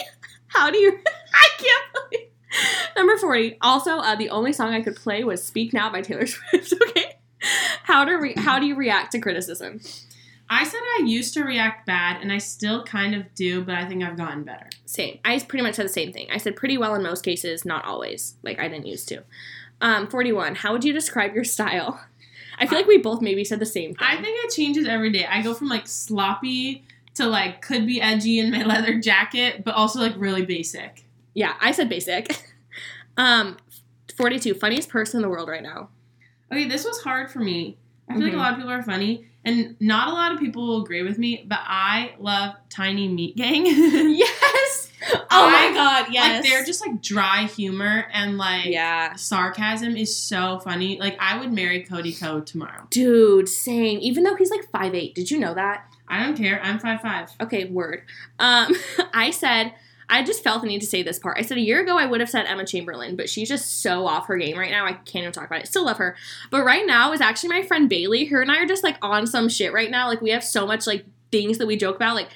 [0.53, 0.99] How do you.
[1.33, 2.27] I can't believe.
[2.95, 3.57] Number 40.
[3.61, 7.17] Also, uh, the only song I could play was Speak Now by Taylor Swift, okay?
[7.83, 9.79] How, to re- how do you react to criticism?
[10.49, 13.87] I said I used to react bad, and I still kind of do, but I
[13.87, 14.69] think I've gotten better.
[14.85, 15.19] Same.
[15.23, 16.27] I pretty much said the same thing.
[16.29, 18.35] I said pretty well in most cases, not always.
[18.43, 19.23] Like, I didn't used to.
[19.79, 20.55] Um, 41.
[20.55, 22.01] How would you describe your style?
[22.59, 24.07] I feel like we both maybe said the same thing.
[24.07, 25.25] I think it changes every day.
[25.25, 26.83] I go from like sloppy
[27.21, 31.05] to like could be edgy in my leather jacket, but also like really basic.
[31.33, 32.41] Yeah, I said basic.
[33.17, 33.57] um,
[34.17, 34.53] 42.
[34.55, 35.89] Funniest person in the world right now.
[36.51, 37.77] Okay, this was hard for me.
[38.09, 38.39] I feel like a Mhm.
[38.39, 41.45] lot of people are funny, and not a lot of people will agree with me,
[41.47, 43.65] but I love Tiny Meat Gang.
[44.17, 44.89] Yes.
[45.13, 46.43] Oh I- my god, yes.
[46.43, 49.15] Like they're just like dry humor and like yeah.
[49.15, 50.99] sarcasm is so funny.
[50.99, 52.85] Like I would marry Cody Ko tomorrow.
[52.91, 53.97] Dude, same.
[54.01, 55.15] Even though he's like 5'8.
[55.15, 55.85] Did you know that?
[56.11, 56.61] I don't care.
[56.61, 57.31] I'm five five.
[57.39, 58.03] Okay, word.
[58.37, 58.75] Um,
[59.13, 59.73] I said,
[60.09, 61.37] I just felt the need to say this part.
[61.39, 64.05] I said a year ago I would have said Emma Chamberlain, but she's just so
[64.05, 64.85] off her game right now.
[64.85, 65.67] I can't even talk about it.
[65.67, 66.17] Still love her.
[66.51, 68.25] But right now is actually my friend Bailey.
[68.25, 70.07] Her and I are just like on some shit right now.
[70.07, 72.15] Like we have so much like things that we joke about.
[72.15, 72.29] Like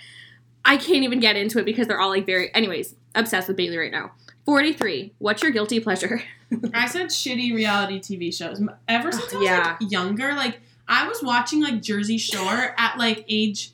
[0.63, 3.77] I can't even get into it because they're all like very anyways, obsessed with Bailey
[3.77, 4.13] right now.
[4.45, 5.13] 43.
[5.17, 6.23] What's your guilty pleasure?
[6.73, 8.61] I said shitty reality TV shows.
[8.87, 9.77] Ever since I was yeah.
[9.81, 13.71] like younger, like I was watching like Jersey Shore at like age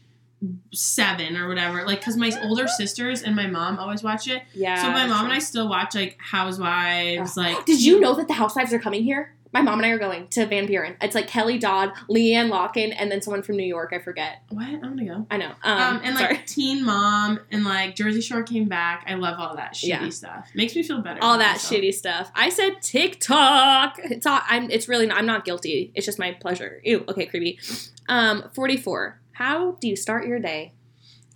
[0.74, 1.86] seven or whatever.
[1.86, 4.44] Like because my older sisters and my mom always watch it.
[4.54, 4.82] Yeah.
[4.82, 7.38] so my mom and I still watch like Housewives.
[7.38, 9.36] Like Did you know that the housewives are coming here?
[9.54, 10.96] My mom and I are going to Van Buren.
[11.02, 13.92] It's like Kelly Dodd, LeeAnne Locken, and then someone from New York.
[13.94, 14.44] I forget.
[14.50, 14.64] What?
[14.66, 15.28] I'm gonna go.
[15.30, 15.52] I know.
[15.64, 16.36] Um, Um, and sorry.
[16.36, 19.04] like Teen Mom and like Jersey Shore came back.
[19.08, 20.10] I love all that shitty Yeah.
[20.10, 20.48] stuff.
[20.56, 21.20] Makes me feel better.
[21.22, 21.74] all that myself.
[21.82, 22.32] shitty stuff.
[22.34, 24.00] I said TikTok.
[24.06, 24.70] It's all, I'm.
[24.72, 25.06] It's really.
[25.06, 25.92] Not, I'm not guilty.
[25.96, 26.80] It's just my pleasure.
[26.86, 27.04] Ew.
[27.10, 27.60] Okay, creepy.
[28.08, 29.20] Um, 44.
[29.34, 30.74] How do you start your day?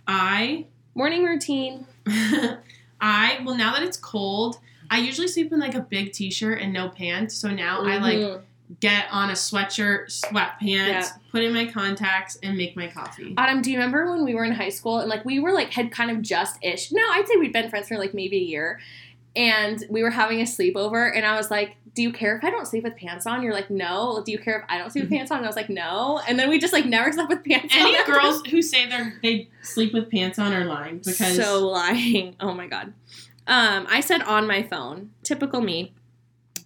[0.06, 1.86] I Morning routine.
[3.00, 4.58] I well now that it's cold,
[4.90, 7.34] I usually sleep in like a big t-shirt and no pants.
[7.36, 8.42] So now I like Mhm.
[8.80, 11.08] get on a sweatshirt, sweatpants, Yeah.
[11.30, 13.34] put in my contacts, and make my coffee.
[13.36, 15.70] Autumn, do you remember when we were in high school and like we were like
[15.72, 16.90] had kind of just ish?
[16.92, 18.80] No, I'd say we'd been friends for like maybe a year,
[19.34, 22.50] and we were having a sleepover, and I was like, "Do you care if I
[22.50, 25.04] don't sleep with pants on?" You're like, "No." Do you care if I don't sleep
[25.04, 25.38] with pants on?
[25.38, 27.80] And I was like, "No." And then we just like never slept with pants on.
[27.86, 32.34] Any girls who say they they sleep with pants on are lying because so lying.
[32.40, 32.92] Oh my god.
[33.46, 35.10] Um, I said on my phone.
[35.22, 35.94] Typical me.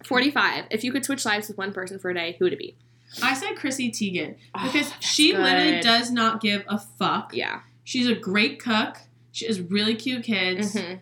[0.05, 0.65] Forty-five.
[0.71, 2.75] If you could switch lives with one person for a day, who would it be?
[3.21, 7.31] I said Chrissy Teigen because Oh, she literally does not give a fuck.
[7.35, 7.61] Yeah.
[7.83, 8.97] She's a great cook.
[9.31, 10.73] She has really cute kids.
[10.73, 10.93] hmm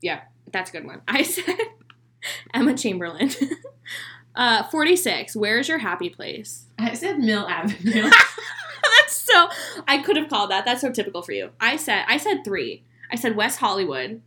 [0.00, 0.20] Yeah,
[0.52, 1.02] that's a good one.
[1.08, 1.54] I said
[2.54, 3.30] Emma Chamberlain.
[4.34, 5.36] uh, forty-six.
[5.36, 6.66] Where's your happy place?
[6.78, 8.02] I said Mill Avenue.
[8.82, 9.48] that's so.
[9.86, 10.64] I could have called that.
[10.64, 11.50] That's so typical for you.
[11.60, 12.04] I said.
[12.08, 12.84] I said three.
[13.12, 14.22] I said West Hollywood.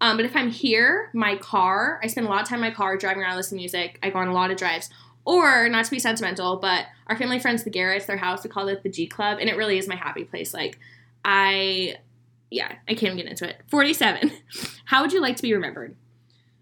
[0.00, 2.70] Um, but if I'm here, my car, I spend a lot of time in my
[2.70, 3.98] car driving around listening to music.
[4.02, 4.90] I go on a lot of drives.
[5.24, 8.68] Or, not to be sentimental, but our family friends, the Garrett's, their house, we call
[8.68, 10.52] it the G Club, and it really is my happy place.
[10.52, 10.78] Like,
[11.24, 11.96] I,
[12.50, 13.62] yeah, I can't even get into it.
[13.68, 14.32] 47.
[14.84, 15.96] How would you like to be remembered?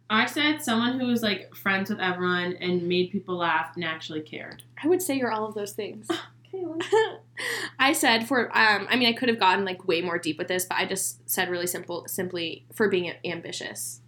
[0.08, 4.20] I said someone who was like friends with everyone and made people laugh and actually
[4.20, 4.62] cared.
[4.82, 6.06] I would say you're all of those things.
[7.78, 10.48] I said for um I mean I could have gotten like way more deep with
[10.48, 14.00] this, but I just said really simple simply for being ambitious.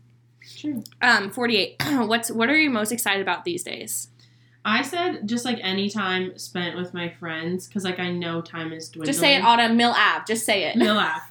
[0.58, 0.82] True.
[1.00, 1.82] Um 48.
[2.06, 4.08] What's what are you most excited about these days?
[4.64, 8.72] I said just like any time spent with my friends because like I know time
[8.72, 9.06] is dwindling.
[9.12, 10.24] Just say it Autumn Mill Ave.
[10.26, 10.76] Just say it.
[10.76, 11.30] Mill laugh.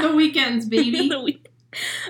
[0.00, 1.08] the weekends, baby.
[1.08, 1.48] The week-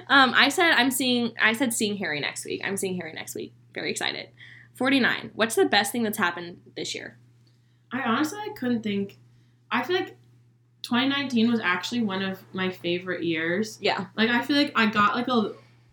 [0.09, 2.61] um I said I'm seeing I said seeing Harry next week.
[2.65, 3.53] I'm seeing Harry next week.
[3.75, 4.29] Very excited.
[4.75, 5.31] 49.
[5.35, 7.19] What's the best thing that's happened this year?
[7.93, 9.19] I honestly I couldn't think.
[9.71, 10.17] I feel like
[10.83, 13.79] 2019 was actually one of my favorite years.
[13.81, 14.07] Yeah.
[14.17, 15.53] Like I feel like I got like a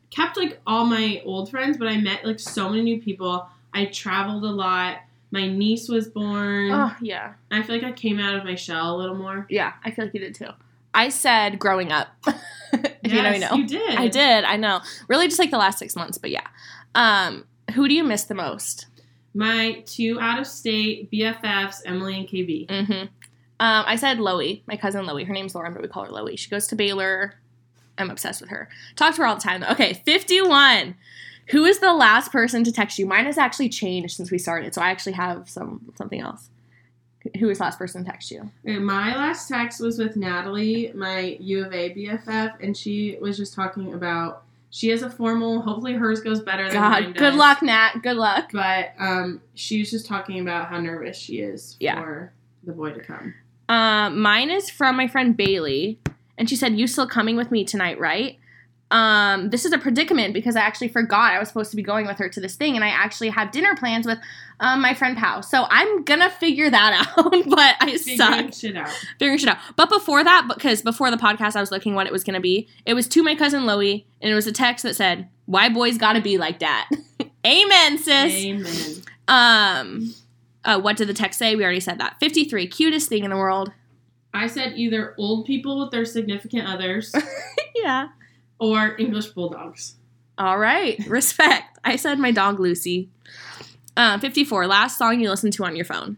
[0.10, 3.48] kept like all my old friends, but I met like so many new people.
[3.74, 4.98] I traveled a lot.
[5.32, 6.72] My niece was born.
[6.72, 7.34] Oh, yeah.
[7.52, 9.46] I feel like I came out of my shell a little more.
[9.50, 10.50] Yeah, I feel like you did too.
[10.94, 12.08] I said growing up.
[12.74, 13.58] if you know, you Yes, know.
[13.58, 13.96] You did.
[14.00, 14.44] I did.
[14.44, 14.82] I know.
[15.08, 16.48] Really, just like the last six months, but yeah.
[16.96, 18.88] Um, who do you miss the most?
[19.34, 22.68] My two out of state BFFs, Emily and KB.
[22.68, 23.08] Mm-hmm.
[23.62, 25.26] Um, I said Loey, my cousin Loey.
[25.26, 26.38] Her name's Lauren, but we call her Loey.
[26.38, 27.36] She goes to Baylor.
[27.98, 28.70] I'm obsessed with her.
[28.96, 29.62] Talk to her all the time.
[29.62, 29.68] Though.
[29.70, 30.96] Okay, 51.
[31.50, 33.06] Who is the last person to text you?
[33.06, 36.50] Mine has actually changed since we started, so I actually have some something else.
[37.40, 38.50] Who was last person to text you?
[38.64, 43.54] My last text was with Natalie, my U of A BFF, and she was just
[43.54, 45.62] talking about she has a formal.
[45.62, 48.02] Hopefully, hers goes better God, good luck, Nat.
[48.04, 48.52] Good luck.
[48.54, 52.00] But um, she was just talking about how nervous she is Yeah.
[52.02, 53.34] for the boy to come.
[53.68, 56.00] Um, mine is from my friend Bailey,
[56.38, 58.38] and she said, "You still coming with me tonight, right?"
[58.92, 62.08] Um, this is a predicament because I actually forgot I was supposed to be going
[62.08, 64.18] with her to this thing, and I actually have dinner plans with
[64.60, 65.42] um, my friend Pow.
[65.42, 68.90] So I'm gonna figure that out, but I suck Figuring shit out.
[69.20, 69.58] figuring shit out.
[69.76, 72.68] But before that, because before the podcast, I was looking what it was gonna be.
[72.86, 75.98] It was to my cousin Loey, and it was a text that said, "Why boys
[75.98, 76.90] gotta be like that?"
[77.46, 78.34] Amen, sis.
[78.34, 79.04] Amen.
[79.28, 80.14] Um,
[80.66, 81.56] uh, what did the text say?
[81.56, 82.18] We already said that.
[82.20, 83.72] 53, cutest thing in the world.
[84.34, 87.12] I said either old people with their significant others
[87.76, 88.10] yeah.
[88.60, 89.96] Or English bulldogs.
[90.38, 91.00] All right.
[91.08, 91.80] Respect.
[91.84, 93.10] I said my dog Lucy.
[93.98, 94.68] Uh, 54.
[94.68, 96.18] Last song you listened to on your phone.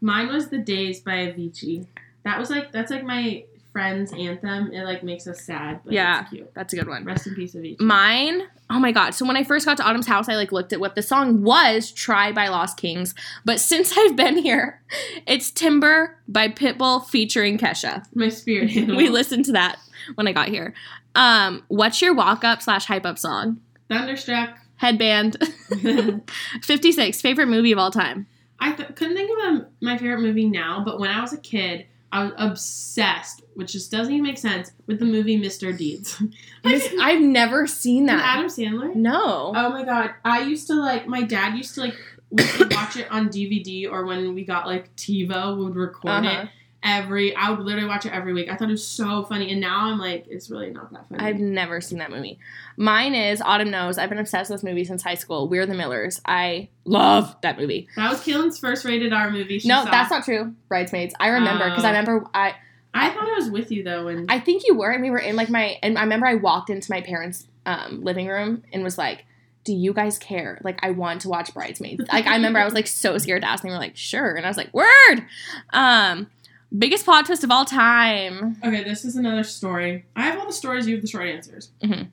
[0.00, 1.86] Mine was "The Days" by Avicii.
[2.24, 3.44] That was like that's like my
[3.78, 4.72] friend's anthem.
[4.72, 6.24] It like makes us sad, but Yeah.
[6.24, 6.52] cute.
[6.54, 7.04] That's a good one.
[7.04, 7.80] Rest in peace, of Avicii.
[7.80, 9.12] Mine, oh my god.
[9.14, 11.42] So when I first got to Autumn's house, I like looked at what the song
[11.44, 13.14] was, Try by Lost Kings.
[13.44, 14.82] But since I've been here,
[15.28, 18.04] it's Timber by Pitbull featuring Kesha.
[18.14, 18.74] my spirit.
[18.96, 19.78] We listened to that
[20.16, 20.74] when I got here.
[21.14, 23.60] Um, what's your walk up slash hype up song?
[23.88, 24.58] Thunderstruck.
[24.76, 25.36] Headband.
[26.62, 27.20] 56.
[27.20, 28.26] Favorite movie of all time.
[28.60, 31.86] th- couldn't think of a, my favorite movie now, but when I was a kid,
[32.12, 35.76] I was obsessed, which just doesn't even make sense, with the movie Mr.
[35.76, 36.22] Deeds.
[36.64, 38.20] Miss- I've never seen that.
[38.24, 38.94] Adam Sandler.
[38.94, 39.52] No.
[39.54, 41.96] Oh my god, I used to like my dad used to like
[42.30, 46.42] we would watch it on DVD or when we got like TiVo would record Uh-huh.
[46.42, 46.48] it
[46.82, 47.34] every.
[47.34, 48.48] I would literally watch it every week.
[48.50, 51.22] I thought it was so funny, and now I'm like, it's really not that funny.
[51.22, 52.38] I've never seen that movie.
[52.76, 53.98] Mine is Autumn Knows.
[53.98, 55.48] I've been obsessed with this movie since high school.
[55.48, 56.20] We're the Millers.
[56.24, 57.88] I love that movie.
[57.96, 59.58] that was Kaylin's first rated R movie.
[59.58, 59.90] She no, saw.
[59.90, 60.54] that's not true.
[60.68, 61.14] Bridesmaids.
[61.20, 61.98] I remember because I Oh.
[61.98, 62.54] remember I
[62.94, 65.18] I thought I was with you though, and I think you were and we were
[65.18, 68.82] in like my and I remember I walked into my parents' um, living room and
[68.82, 69.26] was like,
[69.64, 70.58] "Do you guys care?
[70.64, 73.48] Like I want to watch Bridesmaids." Like I remember I was like so scared to
[73.48, 75.24] ask and they were like, "Sure." And I was like, "Word."
[75.72, 76.28] Um
[76.76, 78.56] biggest plot twist of all time.
[78.64, 80.04] Okay, this is another story.
[80.16, 80.86] I have all the stories.
[80.86, 81.70] You have the short answers.
[81.82, 82.08] Mhm.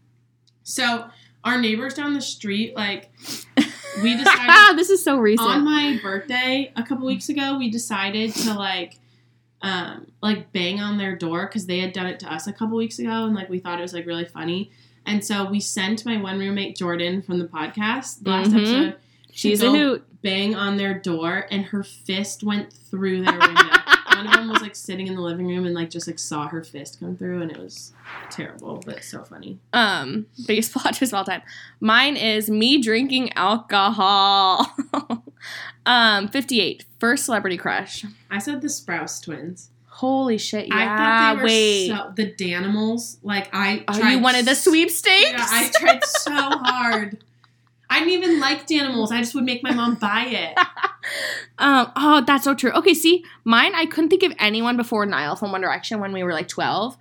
[0.63, 1.05] So
[1.43, 3.11] our neighbors down the street, like,
[4.03, 5.47] we decided this is so recent.
[5.47, 7.57] on my birthday a couple weeks ago.
[7.57, 8.97] We decided to like,
[9.61, 12.77] um, like bang on their door because they had done it to us a couple
[12.77, 14.71] weeks ago, and like we thought it was like really funny.
[15.05, 18.57] And so we sent my one roommate Jordan from the podcast the last Mhm.
[18.57, 18.91] episode.
[18.91, 18.97] to
[19.31, 20.03] She's a hoot.
[20.23, 23.61] Bang on their door, and her fist went through their window.
[24.25, 26.47] One of them was like sitting in the living room and like just like saw
[26.47, 27.93] her fist come through and it was
[28.29, 31.41] terrible but so funny Um, biggest plot twist of all time.
[31.79, 34.75] Mine is me drinking alcohol.
[35.85, 36.85] um, 58.
[36.99, 38.05] First celebrity crush.
[38.31, 40.75] i said the sprouse twins Holy shit, yeah.
[40.75, 41.87] i thought they were wait.
[41.87, 45.31] so the danimals like i oh, you wanted the sweepstakes?
[45.31, 47.23] yeah, i tried so hard
[47.89, 50.57] i didn't even like danimals i just would make my mom buy it
[51.57, 52.71] Um, oh, that's so true.
[52.71, 56.23] Okay, see, mine, I couldn't think of anyone before Niall from One Direction when we
[56.23, 56.97] were like 12.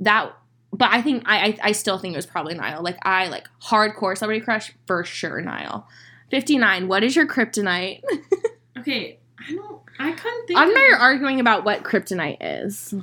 [0.00, 0.32] That,
[0.72, 2.82] but I think, I, I, I still think it was probably Niall.
[2.82, 5.88] Like, I, like, hardcore celebrity crush, for sure, Niall.
[6.30, 6.88] 59.
[6.88, 8.02] What is your kryptonite?
[8.78, 12.36] okay i don't i couldn't think Autumn and I of- are arguing about what kryptonite
[12.40, 12.94] is.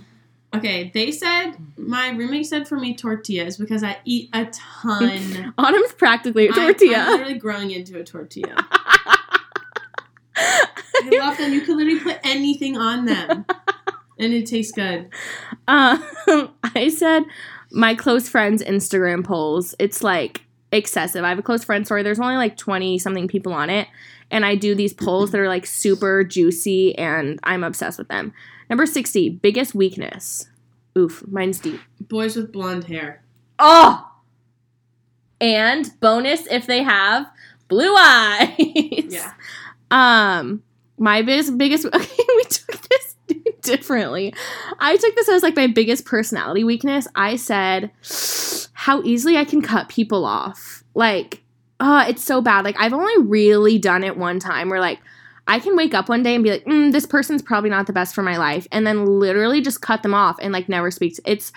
[0.57, 5.93] Okay they said my roommate said for me tortillas because i eat a ton Autumn's
[5.93, 6.97] practically a tortilla.
[6.97, 8.55] I'm literally growing into a tortilla
[11.05, 11.53] I love them.
[11.53, 13.45] You could literally put anything on them,
[14.19, 15.09] and it tastes good.
[15.67, 16.03] Um,
[16.75, 17.23] I said
[17.71, 19.75] my close friends' Instagram polls.
[19.79, 20.41] It's like
[20.71, 21.23] excessive.
[21.23, 22.03] I have a close friend story.
[22.03, 23.87] There's only like 20 something people on it.
[24.31, 28.33] And I do these polls that are like super juicy and I'm obsessed with them.
[28.69, 30.47] Number 60, biggest weakness.
[30.97, 31.79] Oof, mine's deep.
[31.99, 33.21] Boys with blonde hair.
[33.59, 34.11] Oh!
[35.41, 37.27] And bonus if they have
[37.67, 38.57] blue eyes.
[39.07, 39.33] Yeah.
[39.91, 40.63] Um,
[40.97, 43.15] my biggest biggest okay, we took this
[43.61, 44.33] differently.
[44.79, 47.07] I took this as like my biggest personality weakness.
[47.15, 47.91] I said
[48.73, 50.83] how easily I can cut people off.
[50.93, 51.41] Like,
[51.79, 52.63] uh, it's so bad.
[52.63, 54.99] Like I've only really done it one time where like
[55.47, 57.93] I can wake up one day and be like, mm, this person's probably not the
[57.93, 61.15] best for my life, and then literally just cut them off and like never speak.
[61.17, 61.51] To, it's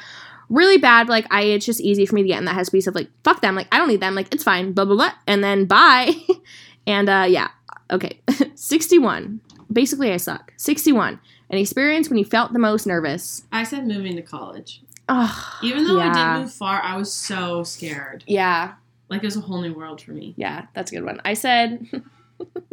[0.51, 1.09] really bad.
[1.09, 3.41] Like I, it's just easy for me to get in that headspace of like, fuck
[3.41, 3.55] them.
[3.55, 4.15] Like I don't need them.
[4.15, 4.73] Like it's fine.
[4.73, 5.13] Blah blah blah.
[5.27, 6.13] And then bye.
[6.87, 7.49] and uh, yeah,
[7.91, 8.21] okay.
[8.55, 9.41] Sixty-one.
[9.73, 10.53] Basically, I suck.
[10.57, 11.19] Sixty-one.
[11.51, 13.45] An experience when you felt the most nervous.
[13.51, 14.83] I said moving to college.
[15.09, 18.23] Oh, Even though I didn't move far, I was so scared.
[18.27, 18.75] Yeah,
[19.09, 20.35] Like it was a whole new world for me.
[20.37, 21.23] yeah, that's a good one.
[21.25, 21.87] I said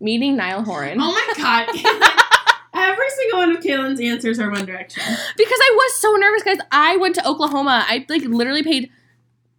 [0.00, 1.68] meeting Niall Horan Oh my god.
[2.74, 5.02] Every single one of Kaylin's answers are One Direction.
[5.36, 6.58] because I was so nervous, guys.
[6.70, 7.84] I went to Oklahoma.
[7.88, 8.90] I like literally paid.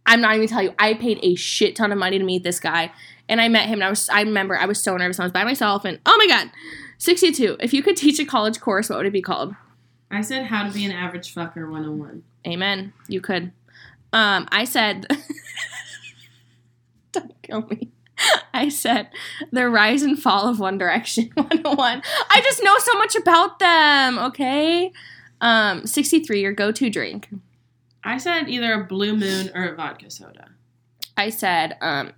[0.06, 0.74] I'm not even telling you.
[0.80, 2.92] I paid a shit ton of money to meet this guy,
[3.28, 3.74] and I met him.
[3.76, 4.08] And I was.
[4.10, 5.20] I remember I was so nervous.
[5.20, 6.50] I was by myself, and oh my god,
[7.00, 7.58] 62.
[7.60, 9.54] If you could teach a college course, what would it be called?
[10.10, 12.24] I said how to be an average fucker 101.
[12.48, 12.94] Amen.
[13.08, 13.52] You could.
[14.14, 15.06] Um, I said,
[17.12, 17.90] don't kill me.
[18.54, 19.10] I said,
[19.52, 22.02] the rise and fall of One Direction 101.
[22.30, 24.92] I just know so much about them, okay?
[25.42, 27.30] Um, 63, your go to drink.
[28.04, 30.50] I said either a blue moon or a vodka soda.
[31.20, 32.14] I said, um,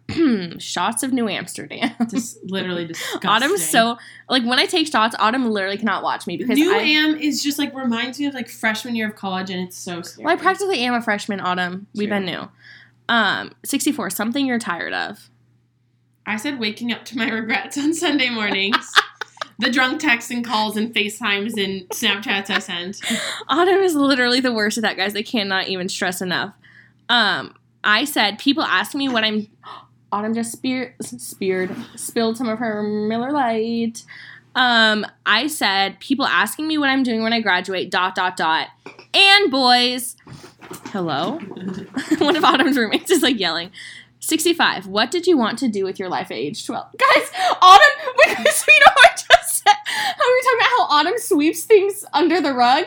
[0.59, 1.89] shots of New Amsterdam.
[2.07, 3.31] Just literally disgusting.
[3.31, 3.97] Autumn's so
[4.29, 7.41] like when I take shots, Autumn literally cannot watch me because New I, Am is
[7.41, 10.25] just like reminds me of like freshman year of college, and it's so scary.
[10.25, 11.39] well, I practically am a freshman.
[11.39, 12.47] Autumn, we've been new.
[13.09, 14.11] Um, sixty four.
[14.11, 15.30] Something you're tired of.
[16.25, 18.91] I said waking up to my regrets on Sunday mornings.
[19.59, 23.01] the drunk texts and calls and FaceTimes and Snapchats I sent.
[23.47, 25.15] Autumn is literally the worst at that, guys.
[25.15, 26.53] I cannot even stress enough.
[27.09, 29.47] Um, I said people ask me what I'm.
[30.13, 34.03] Autumn just spear, speared, spilled some of her Miller Lite.
[34.55, 37.89] Um, I said people asking me what I'm doing when I graduate.
[37.89, 38.67] Dot dot dot.
[39.13, 40.17] And boys,
[40.87, 41.39] hello.
[42.17, 43.71] One of Autumn's roommates is like yelling.
[44.21, 44.85] 65.
[44.85, 46.91] What did you want to do with your life at age 12?
[46.97, 51.17] Guys, Autumn, because we know I just said how we were talking about how Autumn
[51.17, 52.85] sweeps things under the rug.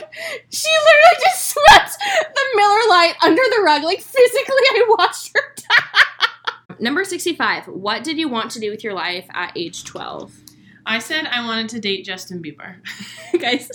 [0.50, 1.98] She literally just swept
[2.34, 3.82] the Miller Lite under the rug.
[3.82, 6.76] Like physically, I watched her die.
[6.78, 7.66] Number 65.
[7.66, 10.32] What did you want to do with your life at age 12?
[10.86, 12.76] I said I wanted to date Justin Bieber.
[13.40, 13.70] Guys,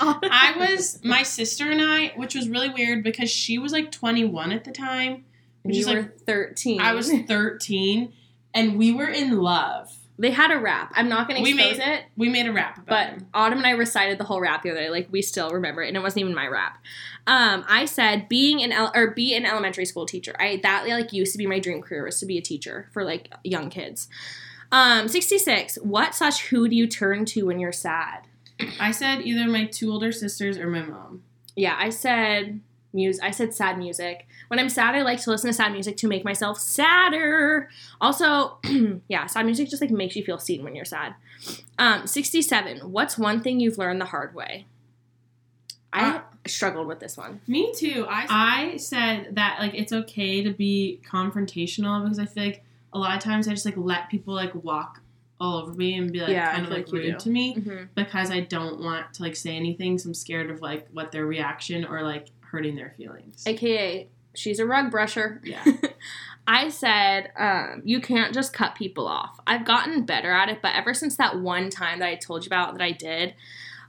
[0.00, 0.18] oh.
[0.22, 4.52] I was my sister and I, which was really weird because she was like 21
[4.52, 5.24] at the time.
[5.74, 6.80] You were like 13.
[6.80, 8.12] I was 13,
[8.54, 9.94] and we were in love.
[10.20, 10.92] They had a rap.
[10.96, 12.04] I'm not going to We expose made- it.
[12.16, 13.26] We made a rap about But him.
[13.34, 14.90] Autumn and I recited the whole rap the other day.
[14.90, 16.78] Like we still remember it, and it wasn't even my rap.
[17.28, 20.34] Um, I said being an el- or be an elementary school teacher.
[20.40, 23.04] I that like used to be my dream career was to be a teacher for
[23.04, 24.08] like young kids.
[24.72, 25.76] Um, sixty six.
[25.82, 28.22] What slash who do you turn to when you're sad?
[28.80, 31.22] I said either my two older sisters or my mom.
[31.54, 32.60] Yeah, I said
[32.92, 33.22] music.
[33.24, 34.26] I said sad music.
[34.48, 37.68] When I'm sad, I like to listen to sad music to make myself sadder.
[38.00, 38.58] Also,
[39.08, 41.14] yeah, sad music just like makes you feel seen when you're sad.
[41.78, 42.78] Um, 67.
[42.90, 44.66] What's one thing you've learned the hard way?
[45.92, 47.40] I Uh, struggled with this one.
[47.46, 48.06] Me too.
[48.08, 48.26] I
[48.72, 53.16] I said that like it's okay to be confrontational because I feel like a lot
[53.16, 55.00] of times I just like let people like walk
[55.40, 57.84] all over me and be like Yeah, kind of like, like rude to me Mm-hmm.
[57.94, 59.98] because I don't want to like say anything.
[59.98, 63.44] So I'm scared of like what their reaction or like hurting their feelings.
[63.46, 65.40] AKA, she's a rug brusher.
[65.44, 65.64] yeah.
[66.48, 69.38] I said, um, you can't just cut people off.
[69.46, 72.48] I've gotten better at it, but ever since that one time that I told you
[72.48, 73.34] about that I did,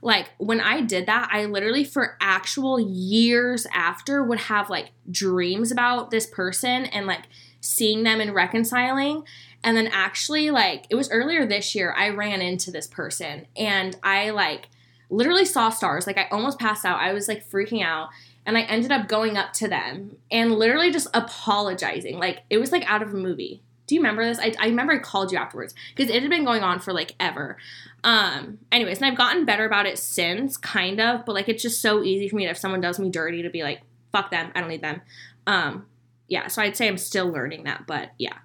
[0.02, 5.72] like when I did that, I literally for actual years after would have like dreams
[5.72, 7.24] about this person and like
[7.60, 9.24] seeing them and reconciling.
[9.62, 13.96] And then actually, like, it was earlier this year, I ran into this person and
[14.02, 14.68] I like
[15.10, 16.06] literally saw stars.
[16.06, 17.00] Like, I almost passed out.
[17.00, 18.08] I was like freaking out.
[18.50, 22.18] And I ended up going up to them and literally just apologizing.
[22.18, 23.62] Like, it was like out of a movie.
[23.86, 24.40] Do you remember this?
[24.40, 27.14] I, I remember I called you afterwards because it had been going on for like
[27.20, 27.58] ever.
[28.02, 31.80] Um, anyways, and I've gotten better about it since, kind of, but like it's just
[31.80, 34.58] so easy for me if someone does me dirty to be like, fuck them, I
[34.58, 35.00] don't need them.
[35.46, 35.86] Um,
[36.26, 38.38] yeah, so I'd say I'm still learning that, but yeah.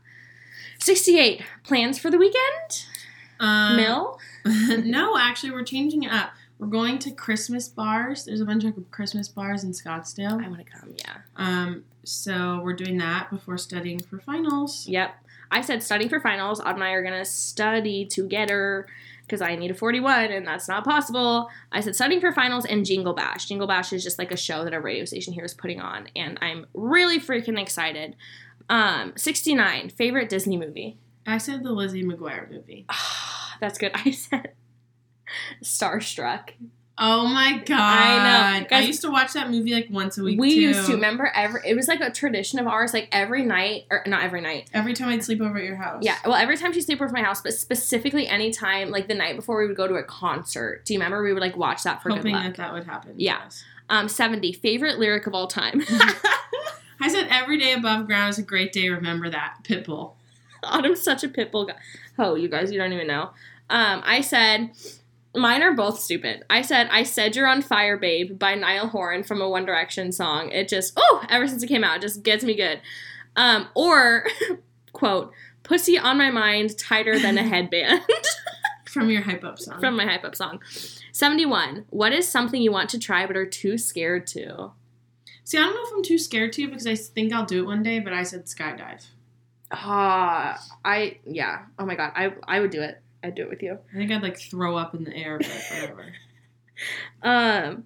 [0.81, 1.41] 68.
[1.63, 2.85] Plans for the weekend?
[3.39, 4.19] Um, Mill?
[4.45, 6.29] no, actually, we're changing it up.
[6.57, 8.25] We're going to Christmas bars.
[8.25, 10.43] There's a bunch of Christmas bars in Scottsdale.
[10.43, 11.17] I want to come, yeah.
[11.35, 14.87] Um, so we're doing that before studying for finals.
[14.87, 15.15] Yep.
[15.51, 16.59] I said studying for finals.
[16.59, 18.87] Odd and I are going to study together
[19.25, 21.49] because I need a 41 and that's not possible.
[21.71, 23.45] I said studying for finals and Jingle Bash.
[23.45, 26.07] Jingle Bash is just like a show that a radio station here is putting on,
[26.15, 28.15] and I'm really freaking excited.
[28.69, 29.89] Um, 69.
[29.89, 30.97] Favorite Disney movie?
[31.27, 32.85] I said the Lizzie McGuire movie.
[33.59, 33.91] That's good.
[33.95, 34.53] I said
[35.63, 36.51] Starstruck.
[36.97, 37.77] Oh my god!
[37.77, 38.67] I know.
[38.71, 40.39] I used to watch that movie like once a week.
[40.39, 40.61] We too.
[40.61, 41.59] used to remember every.
[41.65, 42.93] It was like a tradition of ours.
[42.93, 44.69] Like every night, or not every night.
[44.73, 46.03] every time I'd sleep over at your house.
[46.05, 49.13] Yeah, well, every time she'd sleep over my house, but specifically any time, like the
[49.13, 50.85] night before we would go to a concert.
[50.85, 52.43] Do you remember we would like watch that for good hoping luck?
[52.43, 53.15] that that would happen.
[53.17, 53.41] Yeah.
[53.43, 53.63] Yes.
[53.89, 55.83] Um, seventy favorite lyric of all time.
[57.01, 58.87] I said every day above ground is a great day.
[58.87, 60.13] Remember that Pitbull.
[60.63, 61.75] Autumn's such a pitbull guy.
[62.17, 63.31] Oh, you guys, you don't even know.
[63.69, 64.71] Um, I said
[65.35, 66.43] mine are both stupid.
[66.49, 70.11] I said I said you're on fire, babe, by Niall Horan from a One Direction
[70.11, 70.51] song.
[70.51, 72.81] It just oh, ever since it came out, it just gets me good.
[73.35, 74.25] Um, or
[74.93, 75.31] quote,
[75.63, 78.01] pussy on my mind tighter than a headband.
[78.85, 79.81] From your hype up song.
[79.81, 80.61] from my hype up song.
[81.11, 81.83] 71.
[81.89, 84.71] What is something you want to try but are too scared to?
[85.43, 87.65] See, I don't know if I'm too scared to because I think I'll do it
[87.65, 89.05] one day, but I said skydive.
[89.69, 91.63] Ah, I yeah.
[91.77, 93.01] Oh my god, I I would do it.
[93.25, 93.79] I'd do it with you.
[93.93, 96.13] I think I'd like throw up in the air, but whatever.
[97.23, 97.85] Um,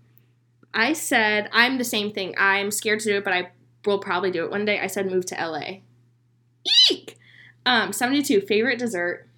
[0.74, 2.34] I said I'm the same thing.
[2.40, 3.52] I'm scared to do it, but I
[3.86, 4.80] will probably do it one day.
[4.80, 5.82] I said move to LA.
[6.90, 7.16] Eek.
[7.68, 8.42] Um, 72.
[8.42, 9.29] Favorite dessert.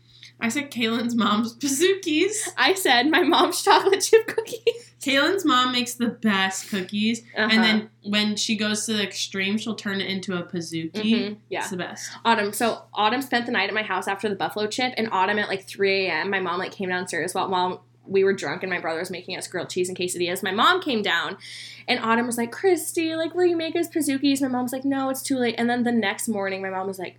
[0.42, 2.50] I said Kaylin's mom's pizookies.
[2.58, 4.88] I said my mom's chocolate chip cookies.
[5.02, 7.50] Kaylin's mom makes the best cookies, Uh-huh.
[7.52, 10.92] and then when she goes to the extreme, she'll turn it into a pizookie.
[10.94, 11.60] Mhm, yeah.
[11.62, 12.12] It's the best.
[12.26, 12.54] Autumn.
[12.54, 15.48] So Autumn spent the night at my house after the buffalo chip, and Autumn at
[15.48, 16.30] like 3 a.m.
[16.30, 19.38] My mom like came downstairs while while we were drunk, and my brother was making
[19.38, 20.42] us grilled cheese and quesadillas.
[20.44, 21.38] My mom came down,
[21.88, 25.10] and Autumn was like, "Christy, like, will you make us pizookies?" My mom's like, "No,
[25.10, 27.18] it's too late." And then the next morning, my mom was like.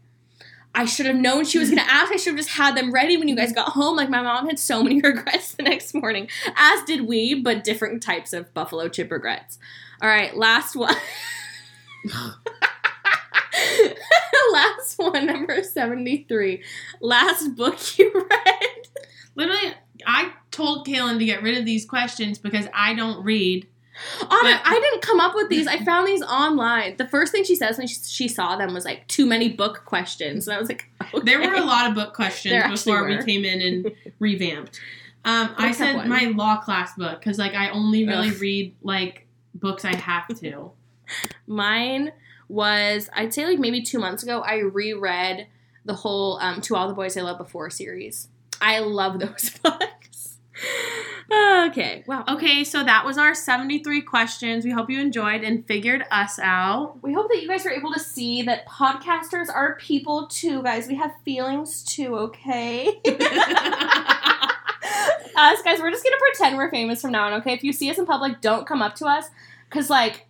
[0.75, 2.13] I should have known she was gonna ask.
[2.13, 3.97] I should have just had them ready when you guys got home.
[3.97, 8.03] Like my mom had so many regrets the next morning, as did we, but different
[8.03, 9.59] types of buffalo chip regrets.
[10.01, 10.97] All right, last one.
[14.53, 16.63] last one, number 73.
[17.01, 18.89] Last book you read.
[19.35, 19.75] Literally,
[20.07, 23.67] I told Kaylin to get rid of these questions because I don't read.
[24.21, 25.67] But- I didn't come up with these.
[25.67, 26.97] I found these online.
[26.97, 29.83] The first thing she says when she, she saw them was like, too many book
[29.85, 30.47] questions.
[30.49, 31.21] And I was like, okay.
[31.25, 34.81] There were a lot of book questions There before we came in and revamped.
[35.25, 36.09] Um, I said one?
[36.09, 38.41] my law class book because like I only really Ugh.
[38.41, 40.73] read like books I have to.
[41.47, 42.13] Mine
[42.49, 45.47] was, I'd say like maybe two months ago, I reread
[45.85, 48.29] the whole um, To All the Boys I Loved Before series.
[48.61, 50.39] I love those books.
[51.31, 52.25] Okay, wow.
[52.29, 54.65] Okay, so that was our 73 questions.
[54.65, 57.03] We hope you enjoyed and figured us out.
[57.03, 60.89] We hope that you guys were able to see that podcasters are people too, guys.
[60.89, 63.01] We have feelings too, okay?
[65.37, 67.53] us, guys, we're just gonna pretend we're famous from now on, okay?
[67.53, 69.27] If you see us in public, don't come up to us.
[69.71, 70.27] Cause like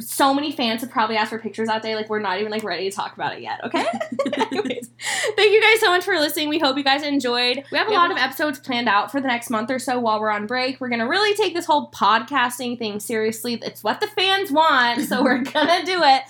[0.00, 1.94] so many fans have probably asked for pictures that day.
[1.94, 3.84] Like we're not even like ready to talk about it yet, okay?
[4.36, 4.90] Anyways,
[5.36, 6.48] thank you guys so much for listening.
[6.48, 7.62] We hope you guys enjoyed.
[7.70, 10.00] We have a We lot of episodes planned out for the next month or so
[10.00, 10.80] while we're on break.
[10.80, 13.60] We're gonna really take this whole podcasting thing seriously.
[13.62, 16.22] It's what the fans want, so we're gonna do it.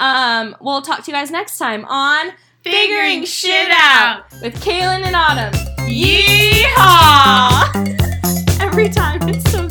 [0.00, 5.14] Um, we'll talk to you guys next time on Figuring Shit Out with Kaylin and
[5.14, 5.52] Autumn.
[5.86, 7.70] Yeehaw!
[8.60, 9.66] Every time it's so